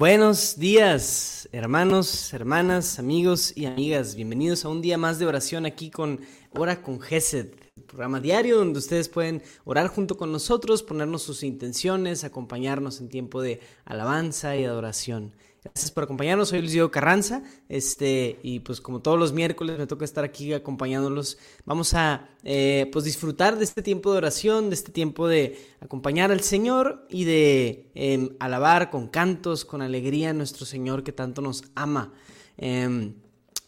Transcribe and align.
Buenos 0.00 0.58
días, 0.58 1.46
hermanos, 1.52 2.32
hermanas, 2.32 2.98
amigos 2.98 3.52
y 3.54 3.66
amigas. 3.66 4.14
Bienvenidos 4.14 4.64
a 4.64 4.70
un 4.70 4.80
día 4.80 4.96
más 4.96 5.18
de 5.18 5.26
oración 5.26 5.66
aquí 5.66 5.90
con 5.90 6.20
Ora 6.52 6.80
con 6.80 7.02
Gesed, 7.02 7.48
programa 7.86 8.18
diario 8.18 8.56
donde 8.56 8.78
ustedes 8.78 9.10
pueden 9.10 9.42
orar 9.66 9.88
junto 9.88 10.16
con 10.16 10.32
nosotros, 10.32 10.82
ponernos 10.82 11.20
sus 11.20 11.42
intenciones, 11.42 12.24
acompañarnos 12.24 13.02
en 13.02 13.10
tiempo 13.10 13.42
de 13.42 13.60
alabanza 13.84 14.56
y 14.56 14.64
adoración. 14.64 15.34
Gracias 15.62 15.90
por 15.90 16.04
acompañarnos, 16.04 16.48
soy 16.48 16.60
Luis 16.60 16.72
Diego 16.72 16.90
Carranza, 16.90 17.42
este, 17.68 18.38
y 18.42 18.60
pues 18.60 18.80
como 18.80 19.02
todos 19.02 19.18
los 19.18 19.34
miércoles 19.34 19.78
me 19.78 19.86
toca 19.86 20.06
estar 20.06 20.24
aquí 20.24 20.54
acompañándolos. 20.54 21.36
Vamos 21.66 21.92
a 21.92 22.30
eh, 22.44 22.88
pues 22.92 23.04
disfrutar 23.04 23.58
de 23.58 23.64
este 23.64 23.82
tiempo 23.82 24.10
de 24.10 24.18
oración, 24.18 24.70
de 24.70 24.74
este 24.74 24.90
tiempo 24.90 25.28
de 25.28 25.58
acompañar 25.80 26.32
al 26.32 26.40
Señor 26.40 27.06
y 27.10 27.24
de 27.24 27.90
em, 27.94 28.30
alabar 28.40 28.88
con 28.88 29.08
cantos, 29.08 29.66
con 29.66 29.82
alegría 29.82 30.30
a 30.30 30.32
nuestro 30.32 30.64
Señor 30.64 31.04
que 31.04 31.12
tanto 31.12 31.42
nos 31.42 31.62
ama. 31.74 32.14
Em, 32.56 33.16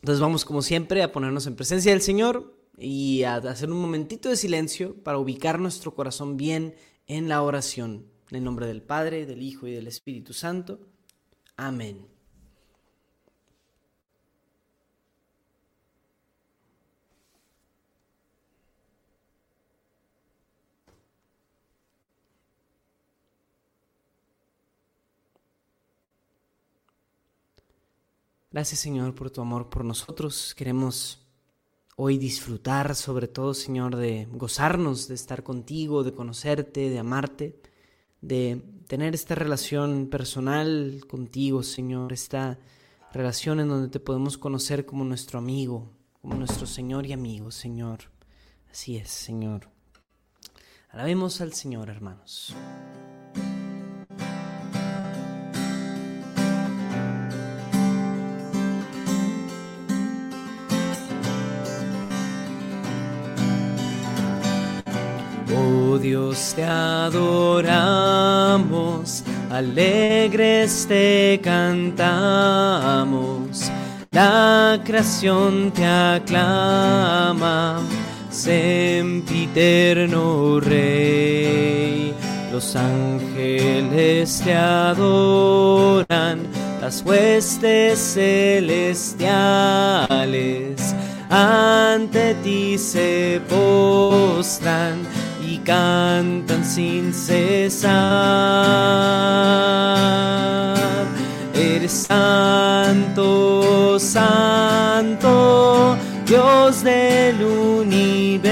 entonces 0.00 0.20
vamos 0.20 0.46
como 0.46 0.62
siempre 0.62 1.02
a 1.02 1.12
ponernos 1.12 1.46
en 1.46 1.56
presencia 1.56 1.92
del 1.92 2.00
Señor 2.00 2.56
y 2.78 3.24
a 3.24 3.36
hacer 3.36 3.70
un 3.70 3.82
momentito 3.82 4.30
de 4.30 4.36
silencio 4.36 4.96
para 5.04 5.18
ubicar 5.18 5.60
nuestro 5.60 5.94
corazón 5.94 6.38
bien 6.38 6.74
en 7.06 7.28
la 7.28 7.42
oración. 7.42 8.06
En 8.30 8.38
el 8.38 8.44
nombre 8.44 8.66
del 8.66 8.80
Padre, 8.80 9.26
del 9.26 9.42
Hijo 9.42 9.66
y 9.66 9.72
del 9.72 9.88
Espíritu 9.88 10.32
Santo. 10.32 10.80
Amén. 11.56 12.12
Gracias 28.50 28.80
Señor 28.80 29.14
por 29.14 29.30
tu 29.30 29.40
amor 29.40 29.70
por 29.70 29.82
nosotros. 29.82 30.54
Queremos 30.54 31.26
hoy 31.96 32.18
disfrutar 32.18 32.94
sobre 32.94 33.26
todo 33.26 33.54
Señor 33.54 33.96
de 33.96 34.28
gozarnos 34.30 35.08
de 35.08 35.14
estar 35.14 35.42
contigo, 35.42 36.04
de 36.04 36.12
conocerte, 36.12 36.90
de 36.90 36.98
amarte 36.98 37.62
de 38.22 38.62
tener 38.86 39.14
esta 39.14 39.34
relación 39.34 40.08
personal 40.08 41.04
contigo, 41.08 41.62
Señor, 41.62 42.12
esta 42.12 42.58
relación 43.12 43.60
en 43.60 43.68
donde 43.68 43.88
te 43.88 44.00
podemos 44.00 44.38
conocer 44.38 44.86
como 44.86 45.04
nuestro 45.04 45.38
amigo, 45.38 45.90
como 46.22 46.34
nuestro 46.34 46.66
Señor 46.66 47.04
y 47.06 47.12
amigo, 47.12 47.50
Señor. 47.50 48.10
Así 48.70 48.96
es, 48.96 49.10
Señor. 49.10 49.68
Alabemos 50.88 51.40
al 51.40 51.52
Señor, 51.52 51.90
hermanos. 51.90 52.54
Dios 65.98 66.52
te 66.54 66.64
adoramos, 66.64 67.22
alegres 69.50 70.86
te 70.88 71.40
cantamos, 71.42 72.10
la 74.10 74.80
creación 74.84 75.70
te 75.72 75.84
aclama, 75.84 77.80
sempiterno 78.30 79.80
Rey. 80.60 82.14
Los 82.52 82.76
ángeles 82.76 84.42
te 84.44 84.54
adoran, 84.54 86.40
las 86.80 87.02
huestes 87.02 87.98
celestiales 88.14 89.12
ante 91.32 92.34
ti 92.44 92.76
se 92.76 93.40
postran 93.48 94.98
cantan 95.64 96.64
sin 96.64 97.12
cesar. 97.12 97.92
Eres 101.54 102.06
santo, 102.08 103.98
santo, 103.98 105.96
Dios 106.26 106.82
del 106.82 107.44
universo, 107.44 108.48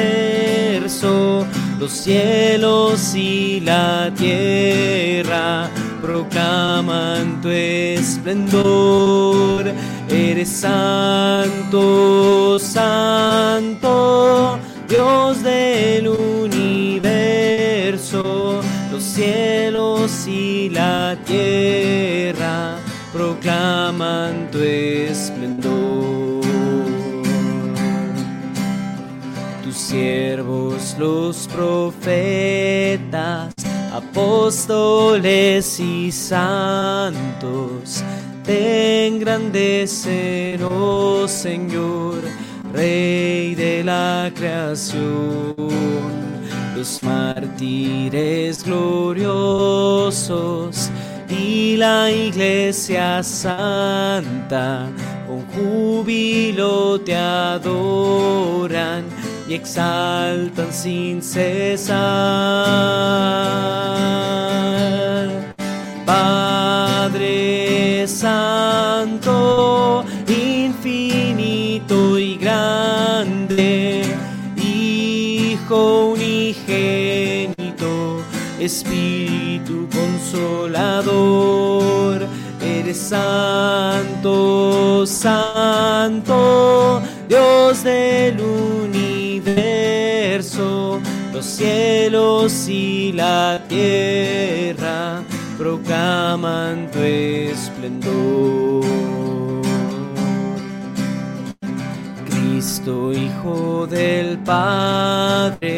los 1.79 1.91
cielos 1.91 3.15
y 3.15 3.61
la 3.61 4.13
tierra 4.17 5.71
proclaman 6.01 7.41
tu 7.41 7.49
esplendor. 7.49 9.73
Eres 10.09 10.49
santo, 10.49 12.59
santo, 12.59 14.59
Dios 14.89 15.43
del 15.43 16.09
universo, 16.09 16.60
los 18.23 19.03
cielos 19.03 20.27
y 20.27 20.71
la 20.71 21.17
tierra 21.25 22.77
proclaman 23.13 24.51
tu 24.51 24.59
esplendor. 24.59 26.41
Tus 29.65 29.77
siervos, 29.77 30.97
los 30.99 31.49
profetas, 31.49 31.95
apóstoles 33.93 35.79
y 35.81 36.11
santos, 36.13 38.03
te 38.45 39.07
engrandecen, 39.07 40.63
oh 40.63 41.29
Señor 41.29 42.23
Rey 42.73 43.55
de 43.57 43.83
la 43.83 44.31
creación, 44.35 45.57
los 46.81 47.03
mártires 47.03 48.65
gloriosos 48.65 49.31
y 51.29 51.77
la 51.77 52.11
iglesia 52.11 53.23
santa 53.23 54.89
con 55.27 55.45
júbilo 55.53 56.99
te 57.03 57.15
adoran 57.15 59.05
y 59.47 59.53
exaltan 59.53 60.73
sin 60.73 61.21
cesar. 61.23 62.01
Espíritu 78.61 79.89
consolador, 79.91 82.27
eres 82.61 82.99
santo, 82.99 85.07
santo, 85.07 87.01
Dios 87.27 87.83
del 87.83 88.39
universo, 88.93 91.01
los 91.33 91.47
cielos 91.47 92.69
y 92.69 93.13
la 93.13 93.65
tierra 93.67 95.23
proclaman 95.57 96.91
tu 96.91 96.99
esplendor. 96.99 98.61
Cristo, 102.61 103.11
Hijo 103.13 103.87
del 103.87 104.39
Padre, 104.39 105.70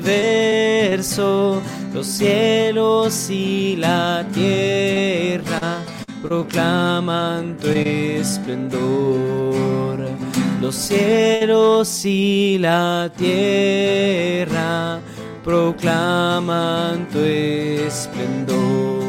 los 1.92 2.06
cielos 2.06 3.30
y 3.30 3.74
la 3.74 4.24
tierra 4.32 5.41
proclaman 6.32 7.58
tu 7.58 7.68
esplendor. 7.68 8.80
Los 10.62 10.74
cielos 10.74 12.06
y 12.06 12.56
la 12.58 13.10
tierra 13.14 14.98
proclaman 15.44 17.06
tu 17.12 17.18
esplendor. 17.18 19.01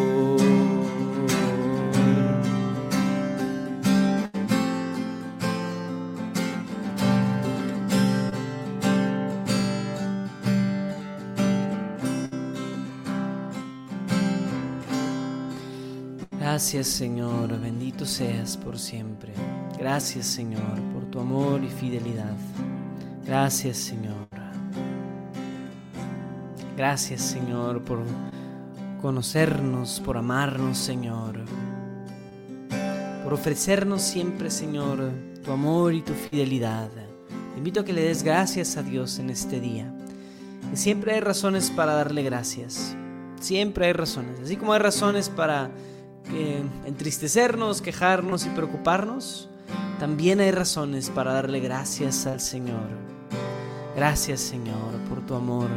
Gracias 16.53 16.85
Señor, 16.85 17.59
bendito 17.59 18.05
seas 18.05 18.57
por 18.57 18.77
siempre. 18.77 19.33
Gracias 19.79 20.27
Señor 20.27 20.79
por 20.93 21.03
tu 21.05 21.19
amor 21.19 21.63
y 21.63 21.67
fidelidad. 21.67 22.35
Gracias 23.25 23.77
Señor. 23.77 24.27
Gracias 26.77 27.21
Señor 27.21 27.81
por 27.81 28.03
conocernos, 29.01 29.99
por 30.01 30.15
amarnos 30.15 30.77
Señor. 30.77 31.39
Por 33.23 33.33
ofrecernos 33.33 34.03
siempre 34.03 34.51
Señor 34.51 35.09
tu 35.43 35.51
amor 35.53 35.95
y 35.95 36.03
tu 36.03 36.13
fidelidad. 36.13 36.91
Te 36.91 37.57
invito 37.57 37.79
a 37.79 37.83
que 37.83 37.93
le 37.93 38.03
des 38.03 38.21
gracias 38.21 38.77
a 38.77 38.83
Dios 38.83 39.17
en 39.17 39.31
este 39.31 39.59
día. 39.59 39.91
Y 40.71 40.77
siempre 40.77 41.15
hay 41.15 41.19
razones 41.19 41.71
para 41.71 41.95
darle 41.95 42.21
gracias. 42.21 42.95
Siempre 43.41 43.87
hay 43.87 43.93
razones. 43.93 44.39
Así 44.39 44.55
como 44.55 44.73
hay 44.73 44.79
razones 44.79 45.29
para 45.29 45.71
entristecernos, 46.85 47.81
quejarnos 47.81 48.45
y 48.45 48.49
preocuparnos, 48.49 49.49
también 49.99 50.39
hay 50.39 50.51
razones 50.51 51.09
para 51.09 51.33
darle 51.33 51.59
gracias 51.59 52.25
al 52.25 52.39
Señor. 52.39 52.89
Gracias 53.95 54.41
Señor 54.41 54.97
por 55.07 55.25
tu 55.25 55.35
amor. 55.35 55.69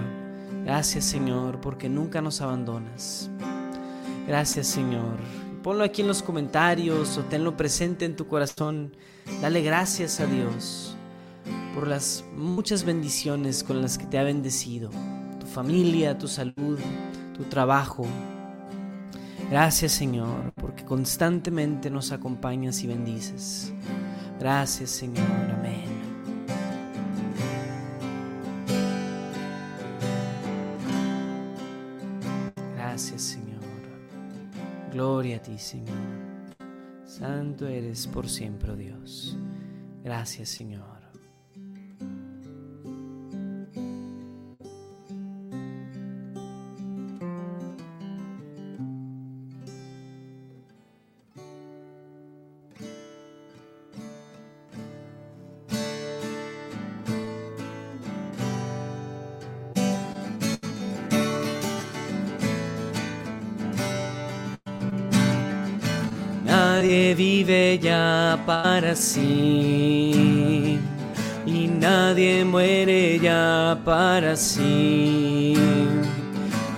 Gracias 0.64 1.04
Señor 1.04 1.60
porque 1.60 1.88
nunca 1.88 2.20
nos 2.20 2.40
abandonas. 2.40 3.30
Gracias 4.26 4.66
Señor. 4.66 5.18
Ponlo 5.62 5.84
aquí 5.84 6.02
en 6.02 6.08
los 6.08 6.22
comentarios 6.22 7.18
o 7.18 7.24
tenlo 7.24 7.56
presente 7.56 8.04
en 8.04 8.16
tu 8.16 8.26
corazón. 8.26 8.96
Dale 9.40 9.62
gracias 9.62 10.20
a 10.20 10.26
Dios 10.26 10.96
por 11.74 11.86
las 11.86 12.24
muchas 12.34 12.84
bendiciones 12.84 13.62
con 13.62 13.82
las 13.82 13.98
que 13.98 14.06
te 14.06 14.18
ha 14.18 14.24
bendecido. 14.24 14.90
Tu 15.38 15.46
familia, 15.46 16.16
tu 16.16 16.26
salud, 16.26 16.78
tu 17.36 17.44
trabajo, 17.44 18.06
Gracias 19.50 19.92
Señor, 19.92 20.52
porque 20.54 20.84
constantemente 20.84 21.88
nos 21.88 22.10
acompañas 22.10 22.82
y 22.82 22.88
bendices. 22.88 23.72
Gracias 24.40 24.90
Señor, 24.90 25.24
amén. 25.56 25.84
Gracias 32.74 33.22
Señor. 33.22 33.60
Gloria 34.92 35.36
a 35.36 35.42
ti 35.42 35.58
Señor. 35.58 35.94
Santo 37.04 37.68
eres 37.68 38.06
por 38.08 38.28
siempre, 38.28 38.72
oh 38.72 38.76
Dios. 38.76 39.38
Gracias 40.02 40.48
Señor. 40.48 40.95
Nadie 66.86 67.16
vive 67.16 67.80
ya 67.82 68.38
para 68.46 68.94
sí 68.94 70.78
y 71.44 71.66
nadie 71.66 72.44
muere 72.44 73.18
ya 73.18 73.76
para 73.84 74.36
sí. 74.36 75.56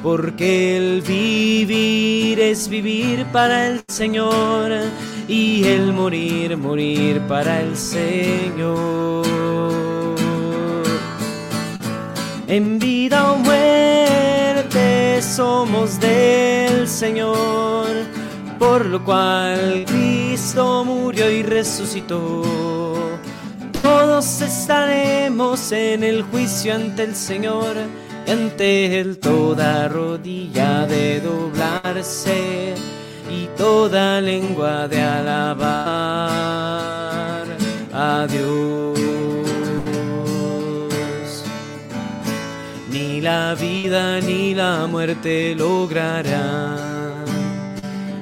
Porque 0.02 0.78
el 0.78 1.02
vivir 1.02 2.40
es 2.40 2.70
vivir 2.70 3.26
para 3.26 3.66
el 3.66 3.82
Señor 3.86 4.72
y 5.28 5.64
el 5.64 5.92
morir, 5.92 6.56
morir 6.56 7.20
para 7.28 7.60
el 7.60 7.76
Señor. 7.76 9.26
En 12.46 12.78
vida 12.78 13.32
o 13.32 13.36
muerte 13.36 15.20
somos 15.20 16.00
del 16.00 16.88
Señor 16.88 17.88
por 18.58 18.84
lo 18.86 19.04
cual 19.04 19.84
Cristo 20.38 20.84
murió 20.84 21.28
y 21.28 21.42
resucitó. 21.42 22.44
Todos 23.82 24.40
estaremos 24.40 25.72
en 25.72 26.04
el 26.04 26.22
juicio 26.22 26.76
ante 26.76 27.02
el 27.02 27.16
Señor, 27.16 27.74
ante 28.24 29.00
Él 29.00 29.18
toda 29.18 29.88
rodilla 29.88 30.86
de 30.86 31.20
doblarse 31.20 32.74
y 33.28 33.48
toda 33.56 34.20
lengua 34.20 34.86
de 34.86 35.02
alabar 35.02 35.58
a 37.92 38.26
Dios. 38.30 38.96
Ni 42.92 43.20
la 43.20 43.56
vida 43.56 44.20
ni 44.20 44.54
la 44.54 44.86
muerte 44.86 45.56
lograrán 45.56 46.87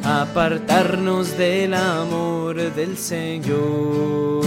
apartarnos 0.06 1.36
del 1.36 1.74
amor 1.74 2.56
del 2.74 2.96
Señor. 2.96 4.44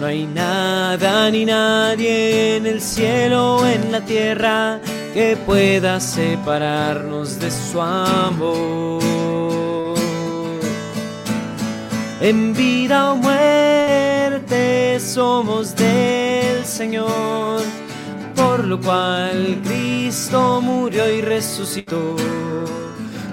No 0.00 0.06
hay 0.06 0.26
nada 0.26 1.30
ni 1.30 1.44
nadie 1.44 2.56
en 2.56 2.66
el 2.66 2.80
cielo 2.80 3.56
o 3.56 3.66
en 3.66 3.92
la 3.92 4.00
tierra 4.00 4.80
que 5.12 5.36
pueda 5.36 6.00
separarnos 6.00 7.38
de 7.38 7.50
su 7.50 7.80
amor. 7.80 9.02
En 12.20 12.54
vida 12.54 13.12
o 13.12 13.16
muerte 13.16 14.98
somos 14.98 15.76
del 15.76 16.64
Señor, 16.64 17.60
por 18.34 18.64
lo 18.64 18.80
cual 18.80 19.60
Cristo 19.62 20.60
murió 20.62 21.12
y 21.12 21.20
resucitó 21.20 22.16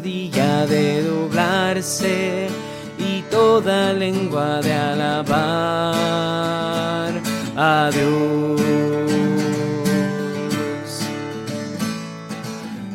de 0.00 1.02
doblarse 1.02 2.48
y 2.98 3.22
toda 3.30 3.92
lengua 3.92 4.60
de 4.62 4.72
alabar 4.72 6.30
Adiós. 7.56 8.60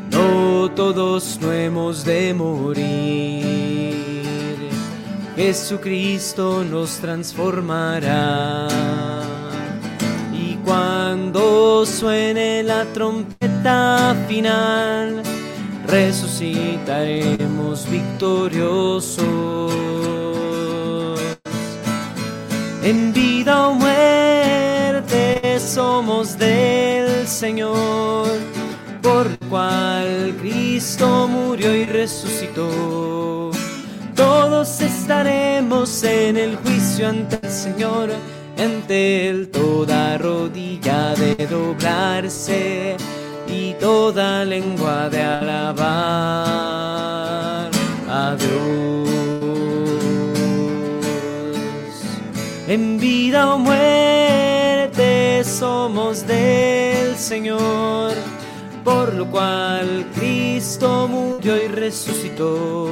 No 0.10 0.72
todos 0.72 1.38
no 1.40 1.52
hemos 1.54 2.04
de 2.04 2.34
morir. 2.34 3.96
Jesucristo 5.36 6.64
nos 6.64 6.98
transformará. 6.98 8.68
Y 10.34 10.56
cuando 10.66 11.86
suene 11.86 12.64
la 12.64 12.86
trompeta 12.86 14.16
final, 14.28 15.22
resucitaremos 15.88 17.90
victoriosos. 17.90 19.74
En 22.84 23.14
vida 23.14 23.70
o 23.70 23.74
muerte 23.74 25.60
somos 25.60 26.38
del 26.38 27.28
Señor, 27.28 28.28
por 29.02 29.36
cual 29.50 30.36
Cristo 30.40 31.28
murió 31.28 31.76
y 31.76 31.86
resucitó. 31.86 33.50
Todos 34.16 34.82
estaremos 34.82 36.04
en 36.04 36.38
el 36.38 36.56
juicio 36.58 37.10
ante 37.10 37.40
el 37.42 37.52
Señor, 37.52 38.12
ante 38.58 39.30
él 39.30 39.50
toda 39.50 40.18
rodilla 40.18 41.16
de 41.16 41.36
doblarse 41.48 42.96
y 43.48 43.74
toda 43.74 44.46
lengua 44.46 45.10
de 45.10 45.22
alabar 45.22 45.86
a 48.10 48.36
Dios. 48.38 49.10
En 52.68 53.00
vida 53.00 53.54
o 53.54 53.58
muerte 53.60 55.44
somos 55.44 56.26
del 56.26 57.16
Señor, 57.16 58.14
por 58.84 59.14
lo 59.14 59.30
cual 59.30 60.08
Cristo 60.16 61.08
murió 61.08 61.56
y 61.64 61.68
resucitó. 61.68 62.90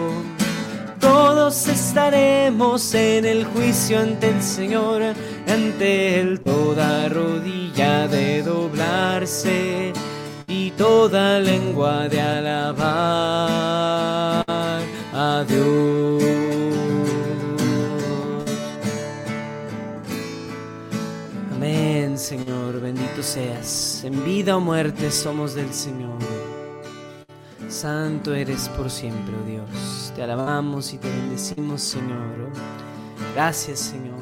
Todos 1.00 1.68
estaremos 1.68 2.94
en 2.94 3.26
el 3.26 3.46
juicio 3.46 4.00
ante 4.00 4.30
el 4.30 4.42
Señor, 4.42 5.02
ante 5.48 6.20
él 6.20 6.40
toda 6.40 7.10
rodilla 7.10 8.08
de 8.08 8.42
doblarse 8.44 9.92
toda 10.78 11.40
lengua 11.40 12.08
de 12.10 12.22
alabar 12.22 12.84
a 15.14 15.46
Dios. 15.48 16.24
Amén, 21.56 22.18
Señor, 22.18 22.80
bendito 22.82 23.22
seas. 23.22 24.04
En 24.04 24.24
vida 24.26 24.58
o 24.58 24.60
muerte 24.60 25.12
somos 25.12 25.54
del 25.56 25.74
Señor. 25.74 26.18
Santo 27.70 28.34
eres 28.34 28.70
por 28.70 28.90
siempre, 28.90 29.34
oh 29.36 29.46
Dios. 29.48 30.14
Te 30.16 30.24
alabamos 30.24 30.94
y 30.94 30.98
te 30.98 31.10
bendecimos, 31.10 31.82
Señor. 31.82 32.52
Gracias, 33.34 33.80
Señor. 33.80 34.14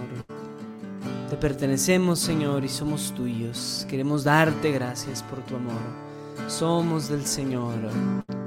Te 1.29 1.37
pertenecemos, 1.37 2.19
Señor, 2.19 2.63
y 2.63 2.69
somos 2.69 3.13
tuyos. 3.13 3.85
Queremos 3.89 4.23
darte 4.23 4.71
gracias 4.71 5.23
por 5.23 5.39
tu 5.39 5.55
amor. 5.55 6.10
Somos 6.47 7.09
del 7.09 7.25
Señor. 7.25 7.75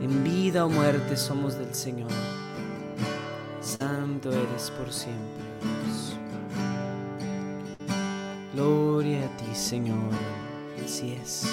En 0.00 0.22
vida 0.22 0.66
o 0.66 0.68
muerte 0.68 1.16
somos 1.16 1.58
del 1.58 1.74
Señor. 1.74 2.10
Santo 3.60 4.30
eres 4.30 4.70
por 4.78 4.92
siempre, 4.92 5.42
Dios. 5.62 6.16
Gloria 8.54 9.24
a 9.24 9.36
ti, 9.36 9.54
Señor. 9.54 10.10
Así 10.84 11.12
es. 11.12 11.48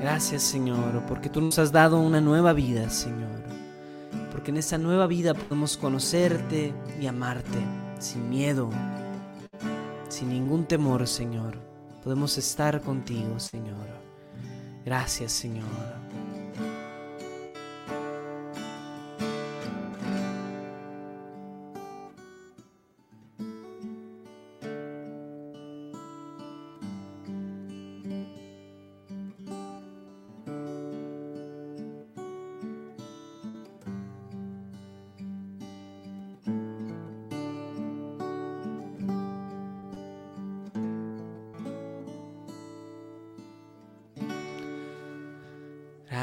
Gracias, 0.00 0.42
Señor, 0.42 1.02
porque 1.06 1.28
tú 1.28 1.40
nos 1.40 1.58
has 1.58 1.72
dado 1.72 2.00
una 2.00 2.20
nueva 2.20 2.52
vida, 2.52 2.88
Señor. 2.90 3.42
Porque 4.30 4.50
en 4.50 4.56
esa 4.56 4.78
nueva 4.78 5.06
vida 5.06 5.34
podemos 5.34 5.76
conocerte 5.76 6.72
y 7.00 7.06
amarte 7.06 7.58
sin 7.98 8.28
miedo, 8.30 8.70
sin 10.08 10.28
ningún 10.28 10.64
temor, 10.64 11.06
Señor. 11.06 11.75
Podemos 12.06 12.38
estar 12.38 12.80
contigo, 12.82 13.40
Señor. 13.40 13.88
Gracias, 14.84 15.32
Señor. 15.32 16.05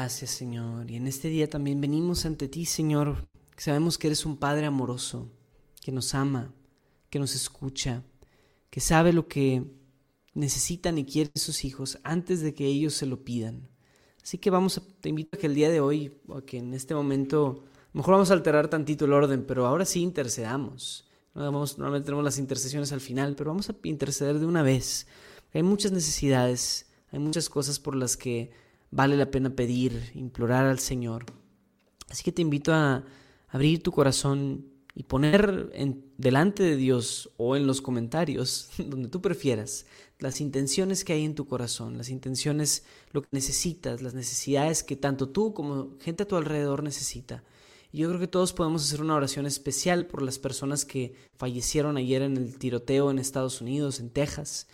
Gracias, 0.04 0.32
Señor. 0.32 0.90
Y 0.90 0.96
en 0.96 1.06
este 1.06 1.28
día 1.28 1.48
también 1.48 1.80
venimos 1.80 2.26
ante 2.26 2.46
ti, 2.46 2.66
Señor. 2.66 3.26
Sabemos 3.56 3.96
que 3.96 4.08
eres 4.08 4.26
un 4.26 4.36
Padre 4.36 4.66
amoroso, 4.66 5.32
que 5.80 5.92
nos 5.92 6.14
ama, 6.14 6.52
que 7.08 7.18
nos 7.18 7.34
escucha, 7.34 8.02
que 8.68 8.80
sabe 8.80 9.14
lo 9.14 9.28
que 9.28 9.64
necesitan 10.34 10.98
y 10.98 11.06
quieren 11.06 11.32
sus 11.36 11.64
hijos 11.64 11.98
antes 12.04 12.42
de 12.42 12.52
que 12.52 12.66
ellos 12.66 12.92
se 12.92 13.06
lo 13.06 13.24
pidan. 13.24 13.70
Así 14.22 14.36
que 14.36 14.50
vamos 14.50 14.76
a, 14.76 14.82
te 15.00 15.08
invito 15.08 15.38
a 15.38 15.40
que 15.40 15.46
el 15.46 15.54
día 15.54 15.70
de 15.70 15.80
hoy, 15.80 16.20
o 16.28 16.42
que 16.42 16.58
en 16.58 16.74
este 16.74 16.94
momento, 16.94 17.64
mejor 17.94 18.12
vamos 18.12 18.30
a 18.30 18.34
alterar 18.34 18.68
tantito 18.68 19.06
el 19.06 19.14
orden, 19.14 19.46
pero 19.46 19.64
ahora 19.64 19.86
sí 19.86 20.02
intercedamos. 20.02 21.08
normalmente 21.34 22.04
tenemos 22.04 22.24
las 22.24 22.36
intercesiones 22.36 22.92
al 22.92 23.00
final, 23.00 23.36
pero 23.36 23.52
vamos 23.52 23.70
a 23.70 23.76
interceder 23.84 24.38
de 24.38 24.44
una 24.44 24.62
vez. 24.62 25.06
Hay 25.54 25.62
muchas 25.62 25.92
necesidades, 25.92 26.90
hay 27.10 27.20
muchas 27.20 27.48
cosas 27.48 27.78
por 27.78 27.96
las 27.96 28.18
que 28.18 28.63
vale 28.94 29.16
la 29.16 29.30
pena 29.30 29.50
pedir, 29.50 30.12
implorar 30.14 30.66
al 30.66 30.78
Señor. 30.78 31.26
Así 32.08 32.22
que 32.22 32.30
te 32.30 32.42
invito 32.42 32.72
a 32.72 33.04
abrir 33.48 33.82
tu 33.82 33.90
corazón 33.90 34.66
y 34.94 35.02
poner 35.02 35.70
en, 35.72 36.04
delante 36.16 36.62
de 36.62 36.76
Dios 36.76 37.30
o 37.36 37.56
en 37.56 37.66
los 37.66 37.82
comentarios, 37.82 38.70
donde 38.78 39.08
tú 39.08 39.20
prefieras, 39.20 39.86
las 40.20 40.40
intenciones 40.40 41.04
que 41.04 41.12
hay 41.12 41.24
en 41.24 41.34
tu 41.34 41.46
corazón, 41.46 41.98
las 41.98 42.08
intenciones, 42.08 42.84
lo 43.10 43.22
que 43.22 43.28
necesitas, 43.32 44.00
las 44.00 44.14
necesidades 44.14 44.84
que 44.84 44.94
tanto 44.94 45.28
tú 45.28 45.52
como 45.54 45.98
gente 46.00 46.22
a 46.22 46.28
tu 46.28 46.36
alrededor 46.36 46.84
necesita. 46.84 47.42
Y 47.90 47.98
yo 47.98 48.08
creo 48.08 48.20
que 48.20 48.28
todos 48.28 48.52
podemos 48.52 48.84
hacer 48.84 49.02
una 49.02 49.16
oración 49.16 49.44
especial 49.44 50.06
por 50.06 50.22
las 50.22 50.38
personas 50.38 50.84
que 50.84 51.14
fallecieron 51.36 51.96
ayer 51.96 52.22
en 52.22 52.36
el 52.36 52.58
tiroteo 52.58 53.10
en 53.10 53.18
Estados 53.18 53.60
Unidos, 53.60 53.98
en 53.98 54.10
Texas. 54.10 54.68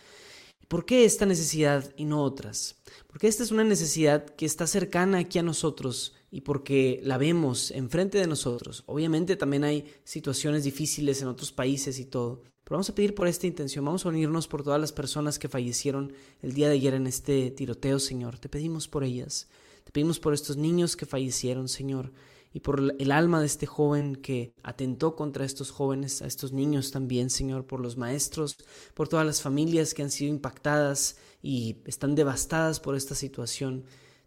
¿Por 0.71 0.85
qué 0.85 1.03
esta 1.03 1.25
necesidad 1.25 1.93
y 1.97 2.05
no 2.05 2.23
otras? 2.23 2.77
Porque 3.07 3.27
esta 3.27 3.43
es 3.43 3.51
una 3.51 3.65
necesidad 3.65 4.23
que 4.23 4.45
está 4.45 4.67
cercana 4.67 5.17
aquí 5.17 5.37
a 5.37 5.43
nosotros 5.43 6.15
y 6.31 6.39
porque 6.39 7.01
la 7.03 7.17
vemos 7.17 7.71
enfrente 7.71 8.17
de 8.17 8.25
nosotros. 8.25 8.85
Obviamente 8.85 9.35
también 9.35 9.65
hay 9.65 9.83
situaciones 10.05 10.63
difíciles 10.63 11.21
en 11.21 11.27
otros 11.27 11.51
países 11.51 11.99
y 11.99 12.05
todo. 12.05 12.43
Pero 12.63 12.75
vamos 12.75 12.89
a 12.89 12.95
pedir 12.95 13.13
por 13.13 13.27
esta 13.27 13.47
intención, 13.47 13.83
vamos 13.83 14.05
a 14.05 14.09
unirnos 14.09 14.47
por 14.47 14.63
todas 14.63 14.79
las 14.79 14.93
personas 14.93 15.39
que 15.39 15.49
fallecieron 15.49 16.13
el 16.41 16.53
día 16.53 16.69
de 16.69 16.75
ayer 16.75 16.93
en 16.93 17.05
este 17.05 17.51
tiroteo, 17.51 17.99
Señor. 17.99 18.39
Te 18.39 18.47
pedimos 18.47 18.87
por 18.87 19.03
ellas. 19.03 19.49
Te 19.83 19.91
pedimos 19.91 20.21
por 20.21 20.33
estos 20.33 20.55
niños 20.55 20.95
que 20.95 21.05
fallecieron, 21.05 21.67
Señor 21.67 22.13
y 22.53 22.59
por 22.59 22.95
el 22.99 23.11
alma 23.11 23.39
de 23.39 23.45
este 23.45 23.65
joven 23.65 24.15
que 24.15 24.53
atentó 24.63 25.15
contra 25.15 25.45
estos 25.45 25.71
jóvenes, 25.71 26.21
a 26.21 26.27
estos 26.27 26.51
niños 26.51 26.91
también, 26.91 27.29
Señor, 27.29 27.65
por 27.65 27.79
los 27.79 27.97
maestros, 27.97 28.57
por 28.93 29.07
todas 29.07 29.25
las 29.25 29.41
familias 29.41 29.93
que 29.93 30.03
han 30.03 30.11
sido 30.11 30.33
impactadas 30.33 31.17
y 31.41 31.77
están 31.85 32.13
devastadas 32.13 32.79
por 32.79 32.95
esta 32.95 33.15
situación. 33.15 33.85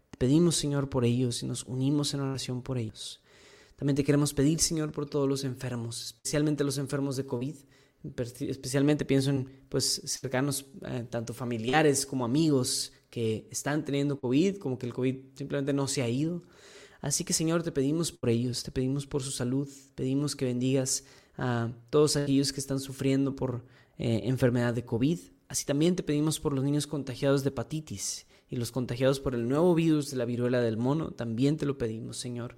Te 0.09 0.17
pedimos, 0.17 0.55
Señor, 0.55 0.89
por 0.89 1.05
ellos 1.05 1.43
y 1.43 1.45
nos 1.45 1.63
unimos 1.63 2.13
en 2.13 2.21
oración 2.21 2.63
por 2.63 2.77
ellos. 2.77 3.21
También 3.75 3.95
te 3.95 4.03
queremos 4.03 4.33
pedir, 4.33 4.59
Señor, 4.59 4.91
por 4.91 5.07
todos 5.07 5.27
los 5.29 5.43
enfermos, 5.43 6.05
especialmente 6.05 6.63
los 6.63 6.77
enfermos 6.77 7.17
de 7.17 7.25
COVID. 7.25 7.55
Especialmente 8.39 9.03
pienso 9.03 9.31
en 9.31 9.49
pues 9.67 10.01
cercanos, 10.05 10.67
eh, 10.87 11.05
tanto 11.09 11.33
familiares 11.33 12.05
como 12.05 12.23
amigos 12.23 12.93
que 13.09 13.47
están 13.49 13.83
teniendo 13.83 14.19
COVID, 14.19 14.57
como 14.57 14.77
que 14.77 14.85
el 14.85 14.93
COVID 14.93 15.17
simplemente 15.35 15.73
no 15.73 15.87
se 15.87 16.03
ha 16.03 16.09
ido. 16.09 16.43
Así 17.05 17.23
que 17.23 17.33
Señor, 17.33 17.61
te 17.61 17.71
pedimos 17.71 18.11
por 18.11 18.31
ellos, 18.31 18.63
te 18.63 18.71
pedimos 18.71 19.05
por 19.05 19.21
su 19.21 19.29
salud, 19.29 19.69
pedimos 19.93 20.35
que 20.35 20.45
bendigas 20.45 21.03
a 21.37 21.69
todos 21.91 22.15
aquellos 22.15 22.51
que 22.51 22.59
están 22.59 22.79
sufriendo 22.79 23.35
por 23.35 23.63
eh, 23.99 24.21
enfermedad 24.23 24.73
de 24.73 24.85
COVID. 24.85 25.19
Así 25.47 25.65
también 25.65 25.95
te 25.95 26.01
pedimos 26.01 26.39
por 26.39 26.51
los 26.51 26.63
niños 26.63 26.87
contagiados 26.87 27.43
de 27.43 27.49
hepatitis 27.49 28.25
y 28.49 28.55
los 28.55 28.71
contagiados 28.71 29.19
por 29.19 29.35
el 29.35 29.47
nuevo 29.47 29.75
virus 29.75 30.09
de 30.09 30.17
la 30.17 30.25
viruela 30.25 30.61
del 30.61 30.77
mono, 30.77 31.11
también 31.11 31.57
te 31.57 31.67
lo 31.67 31.77
pedimos, 31.77 32.17
Señor. 32.17 32.57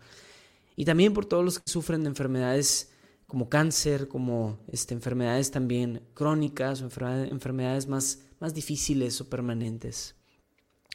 Y 0.77 0.85
también 0.85 1.13
por 1.13 1.25
todos 1.25 1.43
los 1.43 1.59
que 1.59 1.69
sufren 1.69 2.03
de 2.03 2.09
enfermedades 2.09 2.93
como 3.25 3.49
cáncer, 3.49 4.07
como 4.07 4.59
este, 4.71 4.93
enfermedades 4.93 5.51
también 5.51 6.03
crónicas 6.13 6.81
o 6.81 6.85
enfermedades 6.85 7.87
más, 7.89 8.21
más 8.39 8.53
difíciles 8.53 9.19
o 9.19 9.29
permanentes. 9.29 10.15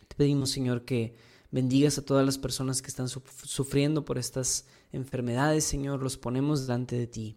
Te 0.09 0.17
pedimos, 0.17 0.49
Señor, 0.49 0.87
que 0.87 1.15
bendigas 1.53 1.99
a 1.99 2.05
todas 2.05 2.27
las 2.27 2.39
personas 2.39 2.83
que 2.83 2.89
están 2.89 3.09
sufriendo 3.09 4.05
por 4.05 4.19
estas 4.19 4.67
enfermedades, 4.91 5.63
Señor, 5.63 6.03
los 6.03 6.17
ponemos 6.17 6.63
delante 6.63 6.97
de 6.97 7.07
ti. 7.07 7.37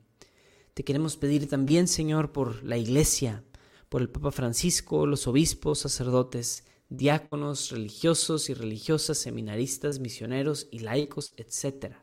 Te 0.74 0.84
queremos 0.84 1.18
pedir 1.18 1.48
también, 1.48 1.88
Señor, 1.88 2.32
por 2.32 2.64
la 2.64 2.78
iglesia, 2.78 3.44
por 3.90 4.02
el 4.02 4.10
Papa 4.10 4.32
Francisco, 4.32 5.06
los 5.06 5.28
obispos, 5.28 5.80
sacerdotes, 5.80 6.64
diáconos, 6.90 7.72
religiosos 7.72 8.50
y 8.50 8.54
religiosas, 8.54 9.18
seminaristas, 9.18 10.00
misioneros 10.00 10.68
y 10.72 10.80
laicos, 10.80 11.34
etc. 11.38 11.96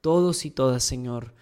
Todos 0.00 0.44
y 0.44 0.50
todas, 0.50 0.82
Señor, 0.82 1.34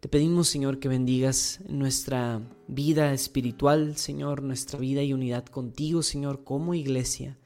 te 0.00 0.08
pedimos, 0.08 0.48
Señor, 0.48 0.80
que 0.80 0.88
bendigas 0.88 1.60
nuestra 1.68 2.42
vida 2.66 3.14
espiritual, 3.14 3.96
Señor, 3.96 4.42
nuestra 4.42 4.78
vida 4.80 5.02
y 5.04 5.12
unidad 5.12 5.46
contigo, 5.46 6.02
Señor, 6.02 6.42
como 6.42 6.74
iglesia. 6.74 7.38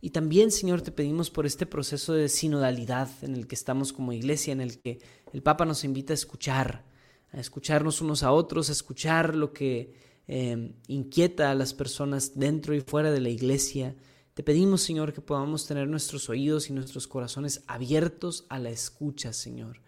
Y 0.00 0.10
también, 0.10 0.50
Señor, 0.50 0.82
te 0.82 0.92
pedimos 0.92 1.30
por 1.30 1.46
este 1.46 1.66
proceso 1.66 2.12
de 2.14 2.28
sinodalidad 2.28 3.10
en 3.22 3.34
el 3.34 3.46
que 3.46 3.54
estamos 3.54 3.92
como 3.92 4.12
iglesia, 4.12 4.52
en 4.52 4.60
el 4.60 4.80
que 4.80 4.98
el 5.32 5.42
Papa 5.42 5.64
nos 5.64 5.84
invita 5.84 6.12
a 6.12 6.14
escuchar, 6.14 6.84
a 7.32 7.40
escucharnos 7.40 8.00
unos 8.00 8.22
a 8.22 8.32
otros, 8.32 8.68
a 8.68 8.72
escuchar 8.72 9.36
lo 9.36 9.52
que 9.52 9.92
eh, 10.26 10.74
inquieta 10.88 11.50
a 11.50 11.54
las 11.54 11.74
personas 11.74 12.38
dentro 12.38 12.74
y 12.74 12.80
fuera 12.80 13.10
de 13.10 13.20
la 13.20 13.28
iglesia. 13.28 13.94
Te 14.34 14.42
pedimos, 14.42 14.80
Señor, 14.80 15.12
que 15.12 15.20
podamos 15.20 15.66
tener 15.66 15.86
nuestros 15.88 16.30
oídos 16.30 16.70
y 16.70 16.72
nuestros 16.72 17.06
corazones 17.06 17.62
abiertos 17.66 18.46
a 18.48 18.58
la 18.58 18.70
escucha, 18.70 19.32
Señor 19.32 19.80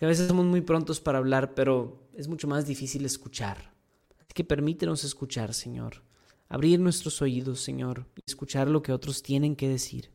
porque 0.00 0.06
a 0.06 0.08
veces 0.08 0.28
somos 0.28 0.46
muy 0.46 0.62
prontos 0.62 0.98
para 0.98 1.18
hablar, 1.18 1.52
pero 1.52 2.08
es 2.14 2.26
mucho 2.26 2.48
más 2.48 2.66
difícil 2.66 3.04
escuchar. 3.04 3.74
Así 4.18 4.32
que 4.32 4.44
permítenos 4.44 5.04
escuchar, 5.04 5.52
Señor. 5.52 6.02
Abrir 6.50 6.78
nuestros 6.78 7.22
oídos, 7.22 7.60
Señor, 7.60 8.06
y 8.16 8.20
escuchar 8.26 8.68
lo 8.68 8.82
que 8.82 8.92
otros 8.92 9.22
tienen 9.22 9.56
que 9.56 9.70
decir. 9.70 10.10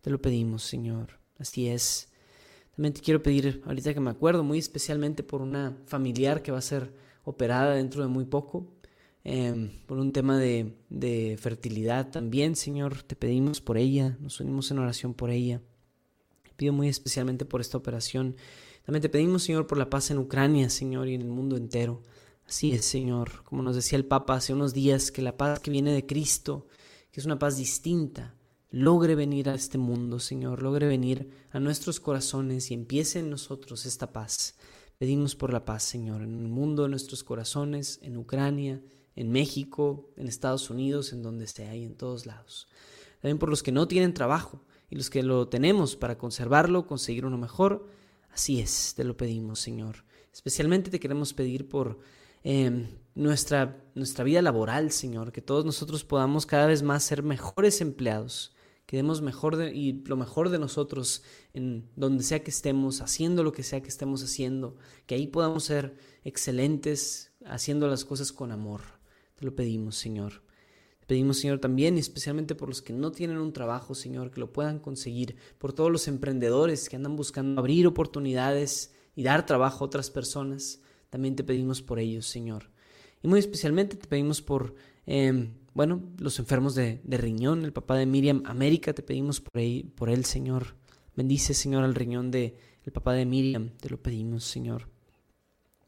Te 0.00 0.10
lo 0.10 0.20
pedimos, 0.20 0.64
Señor. 0.64 1.20
Así 1.38 1.68
es. 1.68 2.08
También 2.74 2.94
te 2.94 3.00
quiero 3.00 3.22
pedir, 3.22 3.62
ahorita 3.64 3.94
que 3.94 4.00
me 4.00 4.10
acuerdo, 4.10 4.42
muy 4.42 4.58
especialmente 4.58 5.22
por 5.22 5.40
una 5.40 5.78
familiar 5.86 6.42
que 6.42 6.50
va 6.50 6.58
a 6.58 6.62
ser 6.62 6.92
operada 7.22 7.76
dentro 7.76 8.02
de 8.02 8.08
muy 8.08 8.24
poco, 8.24 8.74
em, 9.22 9.70
por 9.86 9.98
un 9.98 10.12
tema 10.12 10.36
de, 10.36 10.74
de 10.90 11.36
fertilidad 11.38 12.10
también, 12.10 12.56
Señor. 12.56 13.04
Te 13.04 13.14
pedimos 13.14 13.60
por 13.60 13.78
ella, 13.78 14.16
nos 14.20 14.40
unimos 14.40 14.72
en 14.72 14.80
oración 14.80 15.14
por 15.14 15.30
ella. 15.30 15.60
Te 16.42 16.54
pido 16.56 16.72
muy 16.72 16.88
especialmente 16.88 17.44
por 17.44 17.60
esta 17.60 17.78
operación 17.78 18.34
también 18.86 19.02
te 19.02 19.08
pedimos, 19.08 19.42
Señor, 19.42 19.66
por 19.66 19.78
la 19.78 19.90
paz 19.90 20.12
en 20.12 20.18
Ucrania, 20.18 20.70
Señor, 20.70 21.08
y 21.08 21.14
en 21.14 21.22
el 21.22 21.26
mundo 21.26 21.56
entero. 21.56 22.02
Así 22.48 22.72
es, 22.72 22.84
Señor, 22.84 23.42
como 23.44 23.62
nos 23.62 23.74
decía 23.74 23.98
el 23.98 24.04
Papa 24.04 24.34
hace 24.34 24.52
unos 24.52 24.72
días, 24.72 25.10
que 25.10 25.22
la 25.22 25.36
paz 25.36 25.58
que 25.60 25.70
viene 25.70 25.92
de 25.92 26.06
Cristo, 26.06 26.68
que 27.10 27.20
es 27.20 27.26
una 27.26 27.38
paz 27.38 27.56
distinta, 27.56 28.34
logre 28.70 29.14
venir 29.14 29.48
a 29.48 29.54
este 29.54 29.78
mundo, 29.78 30.20
Señor, 30.20 30.62
logre 30.62 30.86
venir 30.86 31.30
a 31.50 31.60
nuestros 31.60 31.98
corazones 31.98 32.70
y 32.70 32.74
empiece 32.74 33.18
en 33.18 33.30
nosotros 33.30 33.84
esta 33.86 34.12
paz. 34.12 34.56
Pedimos 34.98 35.34
por 35.34 35.52
la 35.52 35.64
paz, 35.64 35.82
Señor, 35.82 36.22
en 36.22 36.38
el 36.38 36.48
mundo, 36.48 36.84
en 36.84 36.92
nuestros 36.92 37.24
corazones, 37.24 37.98
en 38.02 38.16
Ucrania, 38.16 38.80
en 39.14 39.30
México, 39.30 40.10
en 40.16 40.28
Estados 40.28 40.70
Unidos, 40.70 41.12
en 41.12 41.22
donde 41.22 41.46
sea 41.46 41.74
y 41.74 41.84
en 41.84 41.96
todos 41.96 42.26
lados. 42.26 42.68
También 43.20 43.38
por 43.38 43.50
los 43.50 43.62
que 43.62 43.72
no 43.72 43.88
tienen 43.88 44.14
trabajo 44.14 44.62
y 44.88 44.96
los 44.96 45.10
que 45.10 45.22
lo 45.22 45.48
tenemos 45.48 45.96
para 45.96 46.16
conservarlo, 46.16 46.86
conseguir 46.86 47.26
uno 47.26 47.38
mejor 47.38 47.86
Así 48.36 48.60
es, 48.60 48.92
te 48.94 49.02
lo 49.02 49.16
pedimos, 49.16 49.60
Señor. 49.60 50.04
Especialmente 50.30 50.90
te 50.90 51.00
queremos 51.00 51.32
pedir 51.32 51.70
por 51.70 52.00
em, 52.46 52.86
nuestra, 53.16 53.84
nuestra 53.96 54.22
vida 54.22 54.40
laboral, 54.40 54.92
Señor, 54.92 55.32
que 55.32 55.42
todos 55.42 55.64
nosotros 55.64 56.04
podamos 56.04 56.46
cada 56.46 56.66
vez 56.66 56.82
más 56.82 57.02
ser 57.02 57.24
mejores 57.24 57.80
empleados, 57.80 58.54
que 58.86 58.96
demos 58.96 59.20
mejor 59.20 59.60
y 59.74 60.04
lo 60.04 60.16
mejor 60.16 60.50
de 60.50 60.60
nosotros 60.60 61.24
en 61.54 61.90
donde 61.96 62.22
sea 62.22 62.44
que 62.44 62.50
estemos, 62.50 63.00
haciendo 63.00 63.42
lo 63.42 63.50
que 63.50 63.64
sea 63.64 63.82
que 63.82 63.88
estemos 63.88 64.22
haciendo, 64.22 64.76
que 65.06 65.16
ahí 65.16 65.26
podamos 65.26 65.64
ser 65.64 65.96
excelentes, 66.22 67.32
haciendo 67.44 67.88
las 67.88 68.04
cosas 68.04 68.32
con 68.32 68.52
amor. 68.52 68.82
Te 69.34 69.44
lo 69.44 69.56
pedimos, 69.56 69.96
Señor. 69.96 70.44
Pedimos, 71.08 71.38
Señor, 71.38 71.58
también, 71.58 71.98
especialmente 71.98 72.54
por 72.54 72.68
los 72.68 72.80
que 72.80 72.92
no 72.92 73.10
tienen 73.10 73.38
un 73.38 73.52
trabajo, 73.52 73.94
Señor, 73.94 74.30
que 74.30 74.40
lo 74.40 74.52
puedan 74.52 74.78
conseguir, 74.78 75.36
por 75.58 75.72
todos 75.72 75.90
los 75.90 76.06
emprendedores 76.06 76.88
que 76.88 76.96
andan 76.96 77.16
buscando 77.16 77.60
abrir 77.60 77.86
oportunidades 77.86 78.92
y 79.16 79.22
dar 79.24 79.46
trabajo 79.46 79.84
a 79.84 79.86
otras 79.86 80.10
personas, 80.10 80.80
también 81.16 81.34
te 81.34 81.44
pedimos 81.44 81.80
por 81.80 81.98
ellos, 81.98 82.26
Señor. 82.26 82.68
Y 83.22 83.28
muy 83.28 83.38
especialmente 83.38 83.96
te 83.96 84.06
pedimos 84.06 84.42
por, 84.42 84.74
em, 85.06 85.54
bueno, 85.72 86.02
los 86.18 86.38
enfermos 86.38 86.74
de, 86.74 87.00
riñón, 87.08 87.64
el 87.64 87.72
papá 87.72 87.96
de 87.96 88.04
Miriam 88.04 88.42
América, 88.44 88.92
te 88.92 89.02
pedimos 89.02 89.40
por, 89.40 89.58
él, 89.58 89.90
por 89.94 90.10
él, 90.10 90.26
Señor. 90.26 90.74
Bendice, 91.16 91.54
Señor, 91.54 91.84
al 91.84 91.94
riñón 91.94 92.30
de 92.30 92.58
el 92.84 92.92
papá 92.92 93.14
de 93.14 93.24
Miriam, 93.24 93.70
te 93.80 93.88
lo 93.88 93.96
pedimos, 93.96 94.44
Señor. 94.44 94.90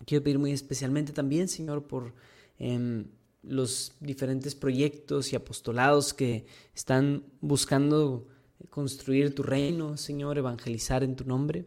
Quiero 0.06 0.24
pedir 0.24 0.38
muy 0.38 0.52
especialmente 0.52 1.12
también, 1.12 1.48
Señor, 1.48 1.86
por... 1.86 2.14
Em, 2.58 3.08
los 3.42 3.92
diferentes 4.00 4.54
proyectos 4.54 5.32
y 5.32 5.36
apostolados 5.36 6.12
que 6.12 6.46
están 6.74 7.22
buscando 7.40 8.26
construir 8.70 9.34
tu 9.34 9.42
reino, 9.42 9.96
Señor, 9.98 10.38
evangelizar 10.38 11.04
en 11.04 11.16
tu 11.16 11.24
nombre. 11.24 11.66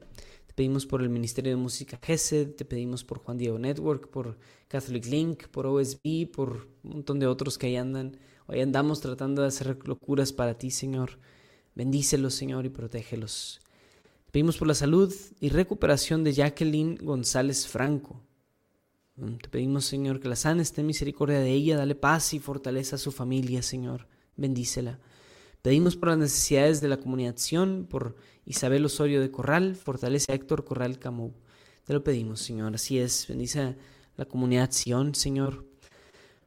Te 0.52 0.56
pedimos 0.56 0.86
por 0.86 1.02
el 1.02 1.08
Ministerio 1.08 1.54
de 1.54 1.56
Música 1.56 1.98
GESED, 2.02 2.56
te 2.56 2.66
pedimos 2.66 3.06
por 3.06 3.20
Juan 3.20 3.38
Diego 3.38 3.58
Network, 3.58 4.10
por 4.10 4.38
Catholic 4.68 5.06
Link, 5.06 5.48
por 5.48 5.66
OSB, 5.66 6.30
por 6.30 6.68
un 6.84 6.92
montón 6.92 7.20
de 7.20 7.28
otros 7.28 7.58
que 7.58 7.68
ahí 7.68 7.78
andan. 7.78 8.18
Hoy 8.48 8.60
andamos 8.60 9.00
tratando 9.00 9.44
de 9.44 9.48
hacer 9.48 9.80
locuras 9.88 10.34
para 10.34 10.56
ti, 10.58 10.70
Señor. 10.70 11.20
Bendícelos, 11.74 12.34
Señor, 12.34 12.66
y 12.66 12.70
protégelos. 12.70 13.62
Te 14.26 14.32
pedimos 14.34 14.58
por 14.58 14.68
la 14.68 14.74
salud 14.74 15.16
y 15.40 15.48
recuperación 15.48 16.26
de 16.26 16.34
Jacqueline 16.34 16.98
González 17.02 17.66
Franco. 17.66 18.22
Mm, 19.16 19.36
te 19.36 19.48
pedimos, 19.48 19.86
Señor, 19.86 20.20
que 20.20 20.28
la 20.28 20.36
sanes, 20.36 20.74
ten 20.74 20.86
misericordia 20.86 21.40
de 21.40 21.50
ella, 21.50 21.78
dale 21.78 21.96
paz 21.96 22.34
y 22.34 22.40
fortaleza 22.40 22.98
a 22.98 23.00
su 23.00 23.14
familia, 23.14 23.62
Señor. 23.62 24.06
Bendícela. 24.36 25.00
Pedimos 25.62 25.96
por 25.96 26.10
las 26.10 26.18
necesidades 26.18 26.82
de 26.82 26.88
la 26.88 26.98
comunidad 26.98 27.36
por 27.88 28.16
Isabel 28.46 28.84
Osorio 28.84 29.22
de 29.22 29.30
Corral, 29.30 29.76
fortalece 29.76 30.32
a 30.32 30.36
Héctor 30.36 30.66
Corral 30.66 30.98
Camú. 30.98 31.34
Te 31.86 31.94
lo 31.94 32.04
pedimos, 32.04 32.42
Señor. 32.42 32.74
Así 32.74 32.98
es. 32.98 33.28
Bendice 33.28 33.62
a 33.62 33.78
la 34.18 34.26
comunidad 34.26 34.72
Sion, 34.72 35.14
Señor. 35.14 35.66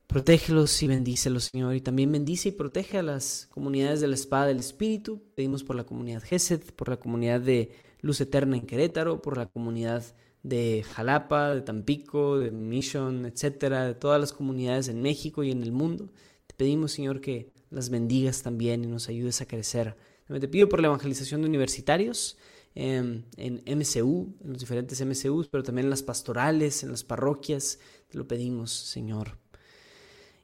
Protégelos 0.08 0.82
y 0.82 0.88
bendícelos, 0.88 1.44
Señor. 1.44 1.76
Y 1.76 1.80
también 1.80 2.10
bendice 2.10 2.48
y 2.48 2.52
protege 2.52 2.98
a 2.98 3.02
las 3.04 3.48
comunidades 3.52 4.00
de 4.00 4.08
la 4.08 4.16
espada 4.16 4.46
del 4.46 4.58
Espíritu. 4.58 5.22
Pedimos 5.36 5.62
por 5.62 5.76
la 5.76 5.84
comunidad 5.84 6.22
Gesed, 6.22 6.62
por 6.74 6.88
la 6.88 6.98
comunidad 6.98 7.40
de 7.40 7.70
Luz 8.00 8.20
Eterna 8.20 8.56
en 8.56 8.66
Querétaro, 8.66 9.22
por 9.22 9.38
la 9.38 9.46
comunidad 9.46 10.04
de 10.42 10.84
Jalapa, 10.92 11.54
de 11.54 11.62
Tampico, 11.62 12.38
de 12.38 12.50
Mission, 12.50 13.26
etcétera, 13.26 13.86
de 13.86 13.94
todas 13.94 14.20
las 14.20 14.32
comunidades 14.32 14.88
en 14.88 15.00
México 15.02 15.44
y 15.44 15.52
en 15.52 15.62
el 15.62 15.70
mundo. 15.70 16.12
Te 16.46 16.54
pedimos, 16.54 16.92
Señor, 16.92 17.20
que 17.20 17.53
las 17.74 17.90
bendigas 17.90 18.42
también 18.42 18.84
y 18.84 18.86
nos 18.86 19.08
ayudes 19.08 19.40
a 19.40 19.46
crecer. 19.46 19.96
También 20.26 20.40
te 20.40 20.48
pido 20.48 20.68
por 20.68 20.80
la 20.80 20.86
evangelización 20.86 21.42
de 21.42 21.48
universitarios 21.48 22.38
em, 22.74 23.24
en 23.36 23.62
MCU, 23.78 24.34
en 24.42 24.52
los 24.52 24.60
diferentes 24.60 25.04
MCUs, 25.04 25.48
pero 25.48 25.62
también 25.62 25.86
en 25.86 25.90
las 25.90 26.02
pastorales, 26.02 26.82
en 26.82 26.90
las 26.90 27.04
parroquias. 27.04 27.78
Te 28.08 28.16
lo 28.16 28.26
pedimos, 28.26 28.70
Señor. 28.70 29.38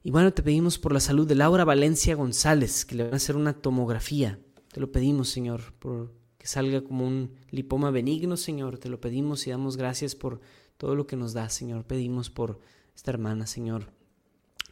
Y 0.03 0.11
bueno, 0.11 0.33
te 0.33 0.43
pedimos 0.43 0.77
por 0.77 0.93
la 0.93 0.99
salud 0.99 1.27
de 1.27 1.35
Laura 1.35 1.63
Valencia 1.63 2.15
González, 2.15 2.85
que 2.85 2.95
le 2.95 3.03
van 3.03 3.13
a 3.13 3.17
hacer 3.17 3.35
una 3.35 3.53
tomografía. 3.53 4.39
Te 4.71 4.79
lo 4.79 4.91
pedimos, 4.91 5.29
Señor, 5.29 5.73
por 5.79 6.11
que 6.41 6.47
salga 6.47 6.81
como 6.81 7.05
un 7.05 7.35
lipoma 7.51 7.91
benigno, 7.91 8.35
Señor. 8.35 8.79
Te 8.79 8.89
lo 8.89 8.99
pedimos 8.99 9.45
y 9.45 9.51
damos 9.51 9.77
gracias 9.77 10.15
por 10.15 10.41
todo 10.77 10.95
lo 10.95 11.05
que 11.05 11.15
nos 11.15 11.33
da, 11.33 11.49
Señor. 11.49 11.85
Pedimos 11.85 12.31
por 12.31 12.59
esta 12.95 13.11
hermana, 13.11 13.45
Señor. 13.45 14.00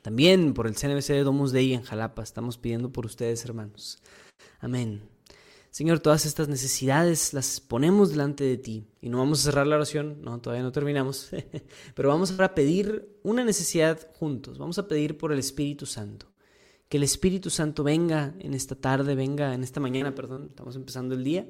También 0.09 0.55
por 0.55 0.65
el 0.65 0.73
CNBC 0.73 1.09
de 1.09 1.23
Domus 1.23 1.51
Dei 1.51 1.75
en 1.75 1.83
Jalapa. 1.83 2.23
Estamos 2.23 2.57
pidiendo 2.57 2.91
por 2.91 3.05
ustedes, 3.05 3.45
hermanos. 3.45 4.01
Amén. 4.59 5.03
Señor, 5.69 5.99
todas 5.99 6.25
estas 6.25 6.47
necesidades 6.47 7.31
las 7.31 7.59
ponemos 7.59 8.09
delante 8.09 8.43
de 8.43 8.57
ti. 8.57 8.87
Y 9.01 9.09
no 9.09 9.19
vamos 9.19 9.41
a 9.41 9.43
cerrar 9.43 9.67
la 9.67 9.75
oración, 9.75 10.19
no, 10.23 10.41
todavía 10.41 10.63
no 10.63 10.71
terminamos. 10.71 11.29
Pero 11.93 12.09
vamos 12.09 12.31
a 12.39 12.55
pedir 12.55 13.19
una 13.21 13.43
necesidad 13.43 13.99
juntos. 14.15 14.57
Vamos 14.57 14.79
a 14.79 14.87
pedir 14.87 15.15
por 15.15 15.31
el 15.31 15.37
Espíritu 15.37 15.85
Santo 15.85 16.25
que 16.89 16.97
el 16.97 17.03
Espíritu 17.03 17.51
Santo 17.51 17.83
venga 17.83 18.33
en 18.39 18.55
esta 18.55 18.73
tarde, 18.73 19.13
venga 19.13 19.53
en 19.53 19.61
esta 19.61 19.79
mañana, 19.79 20.15
perdón, 20.15 20.47
estamos 20.49 20.75
empezando 20.75 21.13
el 21.13 21.23
día, 21.23 21.47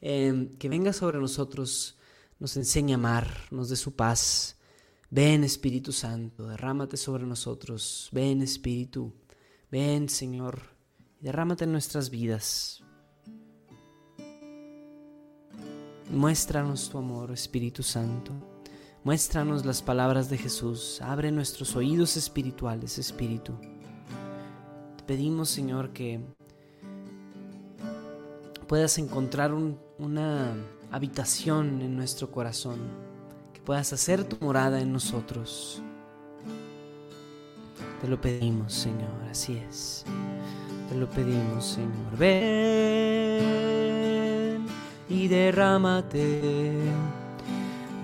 em, 0.00 0.56
que 0.56 0.68
venga 0.68 0.92
sobre 0.92 1.20
nosotros, 1.20 1.96
nos 2.40 2.56
enseñe 2.56 2.90
a 2.90 2.94
amar, 2.96 3.32
nos 3.52 3.68
dé 3.68 3.76
su 3.76 3.94
paz. 3.94 4.56
Ven 5.12 5.42
Espíritu 5.42 5.90
Santo, 5.90 6.46
derrámate 6.46 6.96
sobre 6.96 7.26
nosotros. 7.26 8.08
Ven 8.12 8.42
Espíritu, 8.42 9.12
ven 9.68 10.08
Señor, 10.08 10.62
derrámate 11.20 11.64
en 11.64 11.72
nuestras 11.72 12.10
vidas. 12.10 12.84
Muéstranos 16.12 16.88
tu 16.88 16.98
amor, 16.98 17.32
Espíritu 17.32 17.82
Santo. 17.82 18.32
Muéstranos 19.02 19.66
las 19.66 19.82
palabras 19.82 20.30
de 20.30 20.38
Jesús. 20.38 21.00
Abre 21.02 21.32
nuestros 21.32 21.74
oídos 21.74 22.16
espirituales, 22.16 22.96
Espíritu. 22.96 23.54
Te 24.96 25.02
pedimos, 25.04 25.48
Señor, 25.48 25.92
que 25.92 26.20
puedas 28.68 28.96
encontrar 28.98 29.52
una 29.52 30.54
habitación 30.92 31.82
en 31.82 31.96
nuestro 31.96 32.30
corazón, 32.30 33.09
puedas 33.60 33.92
hacer 33.92 34.24
tu 34.24 34.36
morada 34.44 34.80
en 34.80 34.92
nosotros. 34.92 35.82
Te 38.00 38.08
lo 38.08 38.20
pedimos, 38.20 38.72
Señor, 38.72 39.10
así 39.30 39.56
es. 39.68 40.04
Te 40.88 40.96
lo 40.96 41.08
pedimos, 41.08 41.64
Señor. 41.66 42.16
Ven 42.18 43.40
y 45.08 45.28
derrámate 45.28 46.72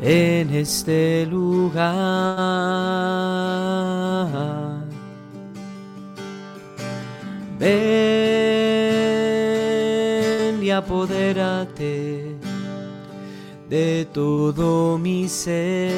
en 0.02 0.54
este 0.54 1.26
lugar. 1.26 1.86
Ven 7.58 7.96
y 10.62 10.70
apodérate 10.70 12.35
de 13.68 14.06
todo 14.12 14.98
mi 14.98 15.28
ser. 15.28 15.92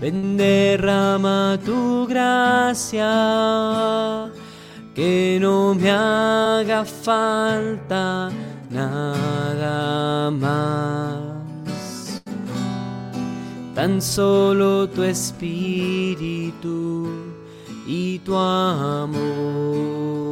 Ven 0.00 0.36
derrama 0.36 1.58
tu 1.64 2.06
gracia 2.08 4.28
que 4.94 5.38
no 5.40 5.74
me 5.74 5.90
haga 5.90 6.84
falta 6.84 8.30
nada 8.68 10.30
más. 10.30 12.22
Tan 13.76 14.02
solo 14.02 14.88
tu 14.88 15.04
espíritu 15.04 17.08
y 17.86 18.18
tu 18.20 18.36
amor. 18.36 20.31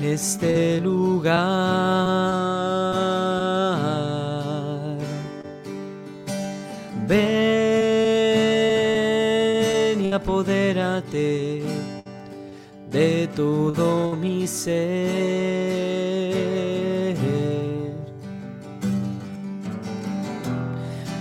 en 0.00 0.06
este 0.14 0.80
lugar 0.80 1.36
Ven 7.06 7.20
y 10.00 10.12
apodérate 10.12 11.62
de 12.90 13.28
todo 13.36 14.16
mi 14.16 14.46
ser. 14.46 14.70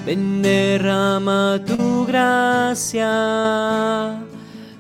Ven, 0.06 0.42
derrama 0.42 1.60
tu 1.66 2.06
gracia, 2.06 3.12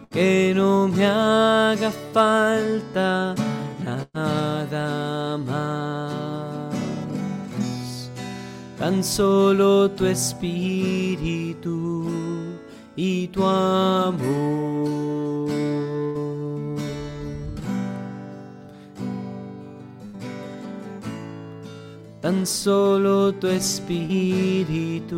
que 0.09 0.53
no 0.55 0.87
me 0.87 1.05
haga 1.05 1.91
falta 2.13 3.35
tan 8.79 9.03
solo 9.03 9.91
tu 9.91 10.05
espíritu 10.05 12.05
y 12.95 13.27
tu 13.27 13.43
amor. 13.43 14.19
Tan 22.21 22.45
solo 22.45 23.33
tu 23.33 23.47
espíritu 23.47 25.15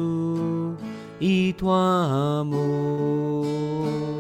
y 1.20 1.54
tu 1.54 1.72
amor. 1.72 4.11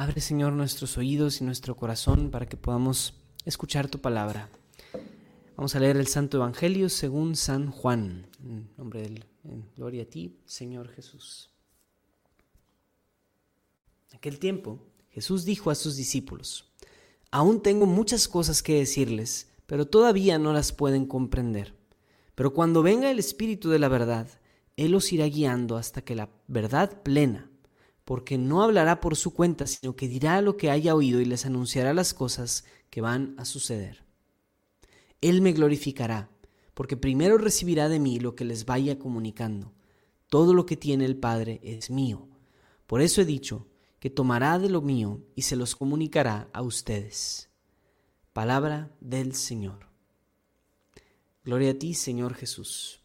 Abre, 0.00 0.20
Señor, 0.20 0.52
nuestros 0.52 0.96
oídos 0.96 1.40
y 1.40 1.44
nuestro 1.44 1.74
corazón 1.74 2.30
para 2.30 2.46
que 2.46 2.56
podamos 2.56 3.14
escuchar 3.44 3.88
tu 3.88 4.00
palabra. 4.00 4.48
Vamos 5.56 5.74
a 5.74 5.80
leer 5.80 5.96
el 5.96 6.06
Santo 6.06 6.36
Evangelio 6.36 6.88
según 6.88 7.34
San 7.34 7.72
Juan. 7.72 8.28
En 8.40 8.70
nombre 8.76 9.02
del 9.02 9.24
gloria 9.74 10.04
a 10.04 10.06
ti, 10.06 10.38
Señor 10.44 10.88
Jesús. 10.90 11.50
En 14.12 14.18
aquel 14.18 14.38
tiempo, 14.38 14.78
Jesús 15.10 15.44
dijo 15.44 15.68
a 15.68 15.74
sus 15.74 15.96
discípulos: 15.96 16.70
Aún 17.32 17.60
tengo 17.60 17.84
muchas 17.84 18.28
cosas 18.28 18.62
que 18.62 18.76
decirles, 18.76 19.48
pero 19.66 19.88
todavía 19.88 20.38
no 20.38 20.52
las 20.52 20.70
pueden 20.70 21.06
comprender. 21.06 21.74
Pero 22.36 22.54
cuando 22.54 22.84
venga 22.84 23.10
el 23.10 23.18
Espíritu 23.18 23.68
de 23.68 23.80
la 23.80 23.88
verdad, 23.88 24.28
Él 24.76 24.92
los 24.92 25.12
irá 25.12 25.26
guiando 25.26 25.76
hasta 25.76 26.02
que 26.02 26.14
la 26.14 26.30
verdad 26.46 27.02
plena 27.02 27.50
porque 28.08 28.38
no 28.38 28.62
hablará 28.62 29.00
por 29.00 29.16
su 29.16 29.34
cuenta, 29.34 29.66
sino 29.66 29.94
que 29.94 30.08
dirá 30.08 30.40
lo 30.40 30.56
que 30.56 30.70
haya 30.70 30.94
oído 30.94 31.20
y 31.20 31.26
les 31.26 31.44
anunciará 31.44 31.92
las 31.92 32.14
cosas 32.14 32.64
que 32.88 33.02
van 33.02 33.34
a 33.36 33.44
suceder. 33.44 34.02
Él 35.20 35.42
me 35.42 35.52
glorificará, 35.52 36.30
porque 36.72 36.96
primero 36.96 37.36
recibirá 37.36 37.90
de 37.90 37.98
mí 38.00 38.18
lo 38.18 38.34
que 38.34 38.46
les 38.46 38.64
vaya 38.64 38.98
comunicando. 38.98 39.74
Todo 40.30 40.54
lo 40.54 40.64
que 40.64 40.78
tiene 40.78 41.04
el 41.04 41.18
Padre 41.18 41.60
es 41.62 41.90
mío. 41.90 42.26
Por 42.86 43.02
eso 43.02 43.20
he 43.20 43.26
dicho 43.26 43.66
que 44.00 44.08
tomará 44.08 44.58
de 44.58 44.70
lo 44.70 44.80
mío 44.80 45.20
y 45.34 45.42
se 45.42 45.56
los 45.56 45.76
comunicará 45.76 46.48
a 46.54 46.62
ustedes. 46.62 47.50
Palabra 48.32 48.90
del 49.02 49.34
Señor. 49.34 49.80
Gloria 51.44 51.72
a 51.72 51.74
ti, 51.74 51.92
Señor 51.92 52.32
Jesús. 52.32 53.02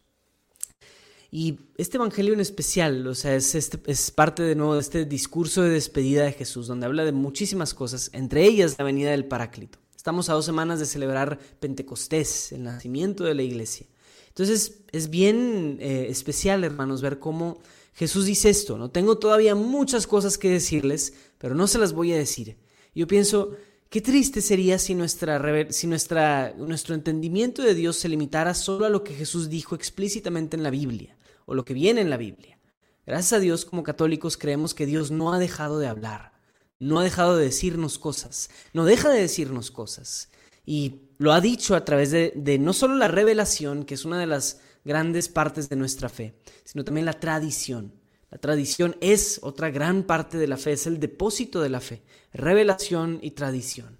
Y 1.36 1.58
este 1.78 1.96
evangelio 1.96 2.32
en 2.32 2.38
especial, 2.38 3.04
o 3.08 3.14
sea, 3.16 3.34
es, 3.34 3.56
este, 3.56 3.80
es 3.90 4.12
parte 4.12 4.44
de 4.44 4.54
nuevo 4.54 4.74
de 4.74 4.80
este 4.80 5.04
discurso 5.04 5.62
de 5.62 5.70
despedida 5.70 6.22
de 6.22 6.30
Jesús, 6.30 6.68
donde 6.68 6.86
habla 6.86 7.04
de 7.04 7.10
muchísimas 7.10 7.74
cosas, 7.74 8.08
entre 8.12 8.44
ellas 8.44 8.76
la 8.78 8.84
venida 8.84 9.10
del 9.10 9.24
Paráclito. 9.24 9.80
Estamos 9.96 10.28
a 10.28 10.34
dos 10.34 10.44
semanas 10.44 10.78
de 10.78 10.86
celebrar 10.86 11.40
Pentecostés, 11.58 12.52
el 12.52 12.62
nacimiento 12.62 13.24
de 13.24 13.34
la 13.34 13.42
iglesia. 13.42 13.88
Entonces 14.28 14.82
es 14.92 15.10
bien 15.10 15.78
eh, 15.80 16.06
especial, 16.08 16.62
hermanos, 16.62 17.02
ver 17.02 17.18
cómo 17.18 17.58
Jesús 17.94 18.26
dice 18.26 18.48
esto. 18.48 18.78
No 18.78 18.92
tengo 18.92 19.18
todavía 19.18 19.56
muchas 19.56 20.06
cosas 20.06 20.38
que 20.38 20.50
decirles, 20.50 21.14
pero 21.38 21.56
no 21.56 21.66
se 21.66 21.80
las 21.80 21.94
voy 21.94 22.12
a 22.12 22.16
decir. 22.16 22.58
Yo 22.94 23.08
pienso, 23.08 23.56
qué 23.90 24.00
triste 24.00 24.40
sería 24.40 24.78
si, 24.78 24.94
nuestra, 24.94 25.66
si 25.72 25.88
nuestra, 25.88 26.54
nuestro 26.56 26.94
entendimiento 26.94 27.60
de 27.60 27.74
Dios 27.74 27.96
se 27.96 28.08
limitara 28.08 28.54
solo 28.54 28.84
a 28.84 28.88
lo 28.88 29.02
que 29.02 29.14
Jesús 29.14 29.48
dijo 29.48 29.74
explícitamente 29.74 30.56
en 30.56 30.62
la 30.62 30.70
Biblia 30.70 31.16
o 31.46 31.54
lo 31.54 31.64
que 31.64 31.74
viene 31.74 32.00
en 32.00 32.10
la 32.10 32.16
Biblia. 32.16 32.58
Gracias 33.06 33.34
a 33.34 33.40
Dios 33.40 33.64
como 33.64 33.82
católicos 33.82 34.36
creemos 34.36 34.74
que 34.74 34.86
Dios 34.86 35.10
no 35.10 35.32
ha 35.32 35.38
dejado 35.38 35.78
de 35.78 35.86
hablar, 35.86 36.32
no 36.78 36.98
ha 36.98 37.04
dejado 37.04 37.36
de 37.36 37.44
decirnos 37.44 37.98
cosas, 37.98 38.50
no 38.72 38.84
deja 38.84 39.10
de 39.10 39.20
decirnos 39.20 39.70
cosas. 39.70 40.30
Y 40.64 41.02
lo 41.18 41.32
ha 41.32 41.40
dicho 41.40 41.76
a 41.76 41.84
través 41.84 42.10
de, 42.10 42.58
no 42.58 42.72
solo 42.72 42.94
la 42.94 43.08
revelación, 43.08 43.84
que 43.84 43.94
es 43.94 44.04
una 44.04 44.18
de 44.18 44.26
las 44.26 44.60
grandes 44.84 45.28
partes 45.28 45.68
de 45.68 45.76
nuestra 45.76 46.08
fe, 46.08 46.34
sino 46.64 46.84
también 46.84 47.04
la 47.04 47.20
tradición. 47.20 47.92
La 48.30 48.38
tradición 48.38 48.96
es 49.00 49.38
otra 49.42 49.70
gran 49.70 50.04
parte 50.04 50.38
de 50.38 50.46
la 50.46 50.56
fe, 50.56 50.72
es 50.72 50.86
el 50.86 50.98
depósito 50.98 51.60
de 51.60 51.68
la 51.68 51.80
fe, 51.80 52.02
revelación 52.32 53.18
y 53.22 53.32
tradición. 53.32 53.98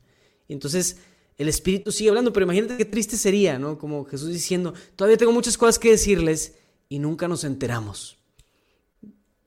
Y 0.49 0.55
entonces 0.55 0.97
el 1.37 1.49
Espíritu 1.49 1.93
sigue 1.93 2.09
hablando, 2.09 2.33
pero 2.33 2.45
imagínate 2.45 2.77
qué 2.77 2.85
triste 2.85 3.17
sería, 3.17 3.59
¿no? 3.59 3.79
Como 3.79 4.05
Jesús 4.05 4.31
diciendo, 4.31 4.75
todavía 4.97 5.17
tengo 5.17 5.33
muchas 5.33 5.59
cosas 5.59 5.79
que 5.79 5.91
decirles 5.91 6.55
y 6.89 6.99
nunca 6.99 7.29
nos 7.29 7.45
enteramos. 7.45 8.19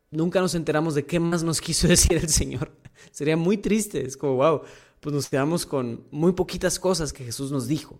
Nunca 0.09 0.39
nos 0.39 0.55
enteramos 0.55 0.95
de 0.95 1.05
qué 1.05 1.19
más 1.19 1.43
nos 1.43 1.61
quiso 1.61 1.87
decir 1.87 2.17
el 2.17 2.29
Señor. 2.29 2.71
Sería 3.11 3.37
muy 3.37 3.57
triste, 3.57 4.05
es 4.05 4.17
como, 4.17 4.35
wow, 4.35 4.61
pues 4.99 5.13
nos 5.13 5.29
quedamos 5.29 5.65
con 5.65 6.05
muy 6.11 6.33
poquitas 6.33 6.79
cosas 6.79 7.13
que 7.13 7.23
Jesús 7.23 7.51
nos 7.51 7.67
dijo. 7.67 7.99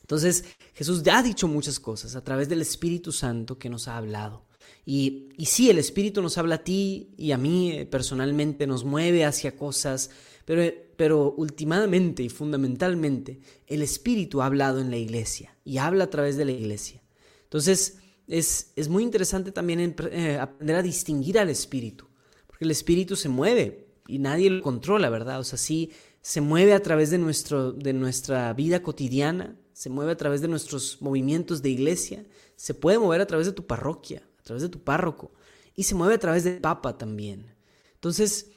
Entonces, 0.00 0.44
Jesús 0.74 1.02
ya 1.02 1.18
ha 1.18 1.22
dicho 1.22 1.48
muchas 1.48 1.80
cosas 1.80 2.14
a 2.14 2.22
través 2.22 2.48
del 2.48 2.62
Espíritu 2.62 3.10
Santo 3.12 3.58
que 3.58 3.68
nos 3.68 3.88
ha 3.88 3.96
hablado. 3.96 4.44
Y, 4.84 5.30
y 5.36 5.46
sí, 5.46 5.68
el 5.68 5.78
Espíritu 5.78 6.22
nos 6.22 6.38
habla 6.38 6.56
a 6.56 6.64
ti 6.64 7.12
y 7.16 7.32
a 7.32 7.38
mí 7.38 7.72
eh, 7.72 7.86
personalmente, 7.86 8.68
nos 8.68 8.84
mueve 8.84 9.24
hacia 9.24 9.56
cosas, 9.56 10.10
pero, 10.44 10.62
pero 10.96 11.32
últimamente 11.32 12.22
y 12.22 12.28
fundamentalmente, 12.28 13.40
el 13.66 13.82
Espíritu 13.82 14.42
ha 14.42 14.46
hablado 14.46 14.80
en 14.80 14.90
la 14.90 14.96
iglesia 14.96 15.56
y 15.64 15.78
habla 15.78 16.04
a 16.04 16.10
través 16.10 16.36
de 16.36 16.44
la 16.44 16.52
iglesia. 16.52 17.02
Entonces, 17.42 17.98
es, 18.28 18.72
es 18.76 18.88
muy 18.88 19.02
interesante 19.02 19.52
también 19.52 19.94
eh, 20.10 20.38
aprender 20.40 20.76
a 20.76 20.82
distinguir 20.82 21.38
al 21.38 21.50
Espíritu, 21.50 22.06
porque 22.46 22.64
el 22.64 22.70
Espíritu 22.70 23.16
se 23.16 23.28
mueve 23.28 23.86
y 24.08 24.18
nadie 24.18 24.50
lo 24.50 24.62
controla, 24.62 25.10
¿verdad? 25.10 25.40
O 25.40 25.44
sea, 25.44 25.58
sí 25.58 25.92
se 26.22 26.40
mueve 26.40 26.72
a 26.72 26.82
través 26.82 27.10
de, 27.10 27.18
nuestro, 27.18 27.72
de 27.72 27.92
nuestra 27.92 28.52
vida 28.52 28.82
cotidiana, 28.82 29.56
se 29.72 29.90
mueve 29.90 30.12
a 30.12 30.16
través 30.16 30.40
de 30.40 30.48
nuestros 30.48 31.00
movimientos 31.00 31.62
de 31.62 31.70
iglesia, 31.70 32.24
se 32.56 32.74
puede 32.74 32.98
mover 32.98 33.20
a 33.20 33.26
través 33.26 33.46
de 33.46 33.52
tu 33.52 33.66
parroquia, 33.66 34.22
a 34.40 34.42
través 34.42 34.62
de 34.62 34.68
tu 34.68 34.82
párroco, 34.82 35.32
y 35.74 35.84
se 35.84 35.94
mueve 35.94 36.14
a 36.14 36.18
través 36.18 36.44
del 36.44 36.60
Papa 36.60 36.98
también. 36.98 37.54
Entonces, 37.94 38.50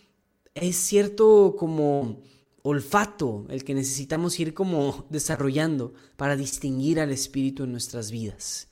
es 0.56 0.76
cierto 0.78 1.56
como 1.58 2.22
olfato 2.64 3.46
el 3.50 3.64
que 3.64 3.74
necesitamos 3.74 4.40
ir 4.40 4.54
como 4.54 5.06
desarrollando 5.10 5.94
para 6.18 6.36
distinguir 6.36 7.00
al 7.00 7.12
Espíritu 7.12 7.64
en 7.64 7.72
nuestras 7.72 8.12
vidas. 8.12 8.68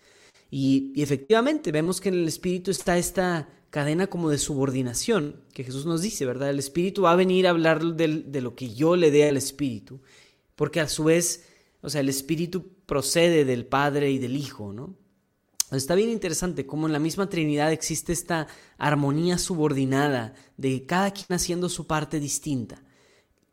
Y, 0.49 0.93
efectivamente 1.01 1.71
vemos 1.71 2.01
que 2.01 2.09
en 2.09 2.15
el 2.15 2.27
Espíritu 2.27 2.71
está 2.71 2.97
esta 2.97 3.49
cadena 3.69 4.07
como 4.07 4.29
de 4.29 4.37
subordinación 4.37 5.41
que 5.53 5.63
Jesús 5.63 5.85
nos 5.85 6.01
dice, 6.01 6.25
¿verdad? 6.25 6.49
El 6.49 6.59
Espíritu 6.59 7.03
va 7.03 7.11
a 7.11 7.15
venir 7.15 7.47
a 7.47 7.51
hablar 7.51 7.83
de, 7.83 8.23
de 8.25 8.41
lo 8.41 8.55
que 8.55 8.73
yo 8.73 8.95
le 8.95 9.11
dé 9.11 9.27
al 9.27 9.37
Espíritu, 9.37 10.01
porque 10.55 10.79
a 10.79 10.87
su 10.87 11.03
vez 11.03 11.43
o 11.81 11.89
sea, 11.89 12.01
el 12.01 12.09
Espíritu 12.09 12.73
procede 12.85 13.45
del 13.45 13.65
Padre 13.65 14.11
y 14.11 14.17
del 14.17 14.35
Hijo, 14.35 14.73
¿no? 14.73 14.95
Está 15.71 15.95
bien 15.95 16.09
interesante 16.09 16.65
cómo 16.65 16.87
en 16.87 16.93
la 16.93 16.99
misma 16.99 17.29
Trinidad 17.29 17.73
existe 17.73 18.13
esta 18.13 18.47
armonía 18.77 19.37
subordinada 19.37 20.33
de 20.55 20.85
cada 20.85 21.11
quien 21.11 21.27
haciendo 21.29 21.67
su 21.67 21.87
parte 21.87 22.19
distinta. 22.19 22.81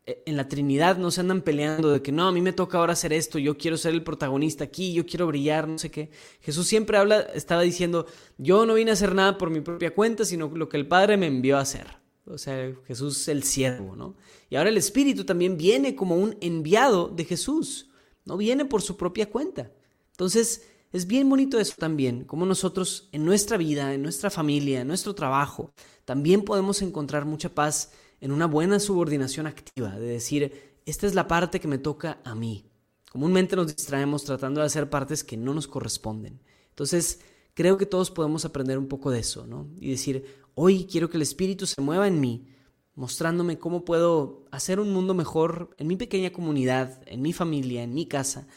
E, 0.05 0.23
en 0.25 0.37
la 0.37 0.47
Trinidad 0.47 0.97
no 0.97 1.11
se 1.11 1.21
andan 1.21 1.41
peleando 1.41 1.91
de 1.91 2.01
que 2.01 2.11
no, 2.11 2.27
a 2.27 2.31
mí 2.31 2.41
me 2.41 2.53
toca 2.53 2.77
ahora 2.77 2.93
hacer 2.93 3.13
esto, 3.13 3.39
yo 3.39 3.57
quiero 3.57 3.77
ser 3.77 3.93
el 3.93 4.03
protagonista 4.03 4.63
aquí, 4.63 4.93
yo 4.93 5.05
quiero 5.05 5.27
brillar, 5.27 5.67
no 5.67 5.77
sé 5.77 5.91
qué. 5.91 6.09
Jesús 6.41 6.67
siempre 6.67 6.97
habla, 6.97 7.21
estaba 7.21 7.61
diciendo, 7.61 8.05
yo 8.37 8.65
no 8.65 8.75
vine 8.75 8.91
a 8.91 8.93
hacer 8.93 9.15
nada 9.15 9.37
por 9.37 9.49
mi 9.49 9.61
propia 9.61 9.93
cuenta, 9.93 10.25
sino 10.25 10.47
lo 10.47 10.69
que 10.69 10.77
el 10.77 10.87
Padre 10.87 11.17
me 11.17 11.27
envió 11.27 11.57
a 11.57 11.61
hacer. 11.61 11.87
O 12.27 12.37
sea, 12.37 12.73
Jesús 12.87 13.27
el 13.27 13.43
siervo, 13.43 13.95
¿no? 13.95 14.15
Y 14.49 14.55
ahora 14.55 14.69
el 14.69 14.77
Espíritu 14.77 15.25
también 15.25 15.57
viene 15.57 15.95
como 15.95 16.15
un 16.17 16.37
enviado 16.41 17.07
de 17.07 17.25
Jesús 17.25 17.89
no 18.25 18.37
viene 18.37 18.65
por 18.65 18.81
su 18.81 18.97
propia 18.97 19.29
cuenta. 19.29 19.71
Entonces, 20.11 20.67
es 20.91 21.07
bien 21.07 21.29
bonito 21.29 21.59
eso 21.59 21.75
también, 21.77 22.25
como 22.25 22.45
nosotros 22.45 23.09
en 23.11 23.23
nuestra 23.23 23.57
vida, 23.57 23.93
en 23.93 24.01
nuestra 24.01 24.29
familia, 24.29 24.81
en 24.81 24.87
nuestro 24.87 25.13
trabajo, 25.13 25.71
también 26.03 26.43
podemos 26.43 26.81
encontrar 26.81 27.25
mucha 27.25 27.49
paz 27.53 27.91
en 28.21 28.31
una 28.31 28.45
buena 28.45 28.79
subordinación 28.79 29.47
activa, 29.47 29.97
de 29.97 30.07
decir, 30.07 30.79
esta 30.85 31.07
es 31.07 31.15
la 31.15 31.27
parte 31.27 31.59
que 31.59 31.67
me 31.67 31.77
toca 31.77 32.19
a 32.23 32.35
mí. 32.35 32.65
Comúnmente 33.11 33.55
nos 33.55 33.67
distraemos 33.67 34.23
tratando 34.23 34.61
de 34.61 34.67
hacer 34.67 34.89
partes 34.89 35.23
que 35.23 35.37
no 35.37 35.53
nos 35.53 35.67
corresponden. 35.67 36.41
Entonces, 36.69 37.21
creo 37.53 37.77
que 37.77 37.85
todos 37.85 38.11
podemos 38.11 38.45
aprender 38.45 38.77
un 38.77 38.87
poco 38.87 39.11
de 39.11 39.19
eso, 39.19 39.47
¿no? 39.47 39.69
Y 39.79 39.91
decir, 39.91 40.25
hoy 40.53 40.85
quiero 40.85 41.09
que 41.09 41.17
el 41.17 41.23
Espíritu 41.23 41.65
se 41.65 41.81
mueva 41.81 42.07
en 42.07 42.19
mí 42.19 42.47
mostrándome 42.95 43.59
cómo 43.59 43.85
puedo 43.85 44.45
hacer 44.51 44.79
un 44.79 44.91
mundo 44.91 45.13
mejor 45.13 45.75
en 45.77 45.87
mi 45.87 45.97
pequeña 45.97 46.31
comunidad, 46.31 47.01
en 47.05 47.21
mi 47.21 47.33
familia, 47.33 47.83
en 47.83 47.93
mi 47.93 48.05
casa, 48.05 48.47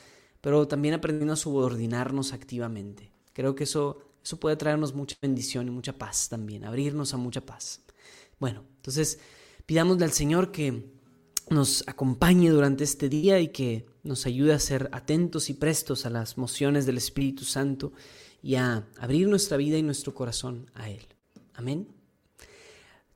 pero 0.40 0.66
también 0.68 0.94
aprendiendo 0.94 1.32
a 1.32 1.36
subordinarnos 1.36 2.32
activamente. 2.32 3.12
Creo 3.32 3.54
que 3.54 3.64
eso, 3.64 3.98
eso 4.22 4.38
puede 4.38 4.56
traernos 4.56 4.94
mucha 4.94 5.16
bendición 5.20 5.66
y 5.66 5.70
mucha 5.70 5.92
paz 5.92 6.28
también, 6.28 6.64
abrirnos 6.64 7.14
a 7.14 7.16
mucha 7.16 7.44
paz. 7.44 7.82
Bueno, 8.38 8.64
entonces 8.76 9.18
pidámosle 9.68 10.06
al 10.06 10.12
Señor 10.12 10.50
que 10.50 10.82
nos 11.50 11.84
acompañe 11.86 12.48
durante 12.48 12.84
este 12.84 13.10
día 13.10 13.38
y 13.38 13.48
que 13.48 13.84
nos 14.02 14.24
ayude 14.24 14.54
a 14.54 14.58
ser 14.58 14.88
atentos 14.92 15.50
y 15.50 15.54
prestos 15.54 16.06
a 16.06 16.10
las 16.10 16.38
mociones 16.38 16.86
del 16.86 16.96
Espíritu 16.96 17.44
Santo 17.44 17.92
y 18.40 18.54
a 18.54 18.88
abrir 18.96 19.28
nuestra 19.28 19.58
vida 19.58 19.76
y 19.76 19.82
nuestro 19.82 20.14
corazón 20.14 20.70
a 20.72 20.88
Él. 20.88 21.06
Amén. 21.52 21.86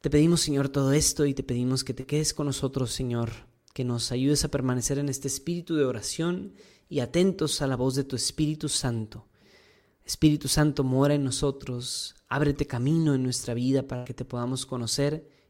Te 0.03 0.11
pedimos, 0.11 0.43
Señor, 0.43 0.69
todo 0.69 0.93
esto 0.93 1.25
y 1.25 1.33
te 1.33 1.43
pedimos 1.43 1.85
que 1.85 1.95
te 1.95 2.05
quedes 2.05 2.35
con 2.35 2.49
nosotros, 2.49 2.93
Señor, 2.93 3.31
que 3.73 3.85
nos 3.85 4.13
ayudes 4.13 4.45
a 4.45 4.51
permanecer 4.51 4.99
en 4.99 5.09
este 5.09 5.29
espíritu 5.29 5.75
de 5.77 5.87
oración 5.87 6.53
y 6.87 7.01
atentos 7.01 7.63
a 7.63 7.67
la 7.67 7.77
voz 7.77 7.95
de 7.95 8.05
tu 8.05 8.15
Espíritu 8.15 8.69
Santo. 8.69 9.27
Espíritu 10.05 10.49
Santo, 10.49 10.85
mora 10.85 11.15
en 11.15 11.25
nosotros, 11.25 12.15
ábrete 12.29 12.67
camino 12.67 13.15
en 13.15 13.23
nuestra 13.23 13.55
vida 13.55 13.85
para 13.85 14.05
que 14.05 14.13
te 14.13 14.27
podamos 14.27 14.67
conocer 14.67 15.32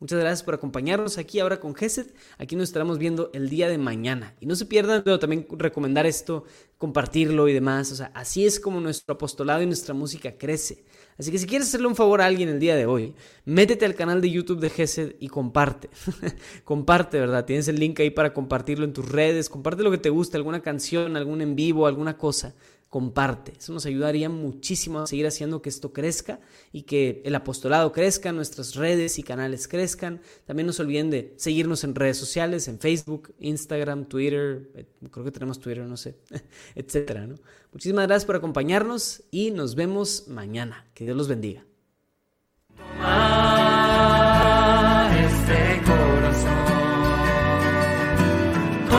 Muchas 0.00 0.18
gracias 0.18 0.42
por 0.42 0.54
acompañarnos 0.54 1.18
aquí 1.18 1.40
ahora 1.40 1.60
con 1.60 1.74
Gesed. 1.74 2.06
Aquí 2.38 2.56
nos 2.56 2.70
estaremos 2.70 2.96
viendo 2.96 3.28
el 3.34 3.50
día 3.50 3.68
de 3.68 3.76
mañana. 3.76 4.34
Y 4.40 4.46
no 4.46 4.56
se 4.56 4.64
pierdan, 4.64 5.02
pero 5.04 5.18
también 5.18 5.46
recomendar 5.50 6.06
esto, 6.06 6.44
compartirlo 6.78 7.48
y 7.48 7.52
demás. 7.52 7.92
O 7.92 7.94
sea, 7.94 8.10
así 8.14 8.46
es 8.46 8.58
como 8.58 8.80
nuestro 8.80 9.16
apostolado 9.16 9.60
y 9.60 9.66
nuestra 9.66 9.92
música 9.92 10.38
crece. 10.38 10.86
Así 11.18 11.30
que 11.30 11.36
si 11.36 11.46
quieres 11.46 11.68
hacerle 11.68 11.86
un 11.86 11.96
favor 11.96 12.22
a 12.22 12.24
alguien 12.24 12.48
el 12.48 12.58
día 12.58 12.76
de 12.76 12.86
hoy, 12.86 13.14
métete 13.44 13.84
al 13.84 13.94
canal 13.94 14.22
de 14.22 14.30
YouTube 14.30 14.60
de 14.60 14.70
Gesed 14.70 15.16
y 15.20 15.28
comparte. 15.28 15.90
comparte, 16.64 17.20
¿verdad? 17.20 17.44
Tienes 17.44 17.68
el 17.68 17.78
link 17.78 18.00
ahí 18.00 18.08
para 18.08 18.32
compartirlo 18.32 18.86
en 18.86 18.94
tus 18.94 19.06
redes. 19.06 19.50
Comparte 19.50 19.82
lo 19.82 19.90
que 19.90 19.98
te 19.98 20.08
guste, 20.08 20.38
alguna 20.38 20.62
canción, 20.62 21.14
algún 21.18 21.42
en 21.42 21.54
vivo, 21.56 21.86
alguna 21.86 22.16
cosa 22.16 22.54
comparte. 22.90 23.52
Eso 23.56 23.72
nos 23.72 23.86
ayudaría 23.86 24.28
muchísimo 24.28 24.98
a 24.98 25.06
seguir 25.06 25.26
haciendo 25.26 25.62
que 25.62 25.68
esto 25.68 25.92
crezca 25.92 26.40
y 26.72 26.82
que 26.82 27.22
el 27.24 27.36
apostolado 27.36 27.92
crezca, 27.92 28.32
nuestras 28.32 28.74
redes 28.74 29.18
y 29.20 29.22
canales 29.22 29.68
crezcan. 29.68 30.20
También 30.44 30.66
no 30.66 30.72
se 30.72 30.82
olviden 30.82 31.08
de 31.08 31.32
seguirnos 31.36 31.84
en 31.84 31.94
redes 31.94 32.18
sociales, 32.18 32.66
en 32.66 32.80
Facebook, 32.80 33.32
Instagram, 33.38 34.06
Twitter, 34.06 34.70
eh, 34.74 34.86
creo 35.08 35.24
que 35.24 35.30
tenemos 35.30 35.60
Twitter, 35.60 35.84
no 35.84 35.96
sé, 35.96 36.16
etcétera. 36.74 37.28
¿no? 37.28 37.36
Muchísimas 37.72 38.08
gracias 38.08 38.26
por 38.26 38.36
acompañarnos 38.36 39.22
y 39.30 39.52
nos 39.52 39.76
vemos 39.76 40.24
mañana. 40.26 40.84
Que 40.92 41.04
Dios 41.04 41.16
los 41.16 41.28
bendiga. 41.28 41.64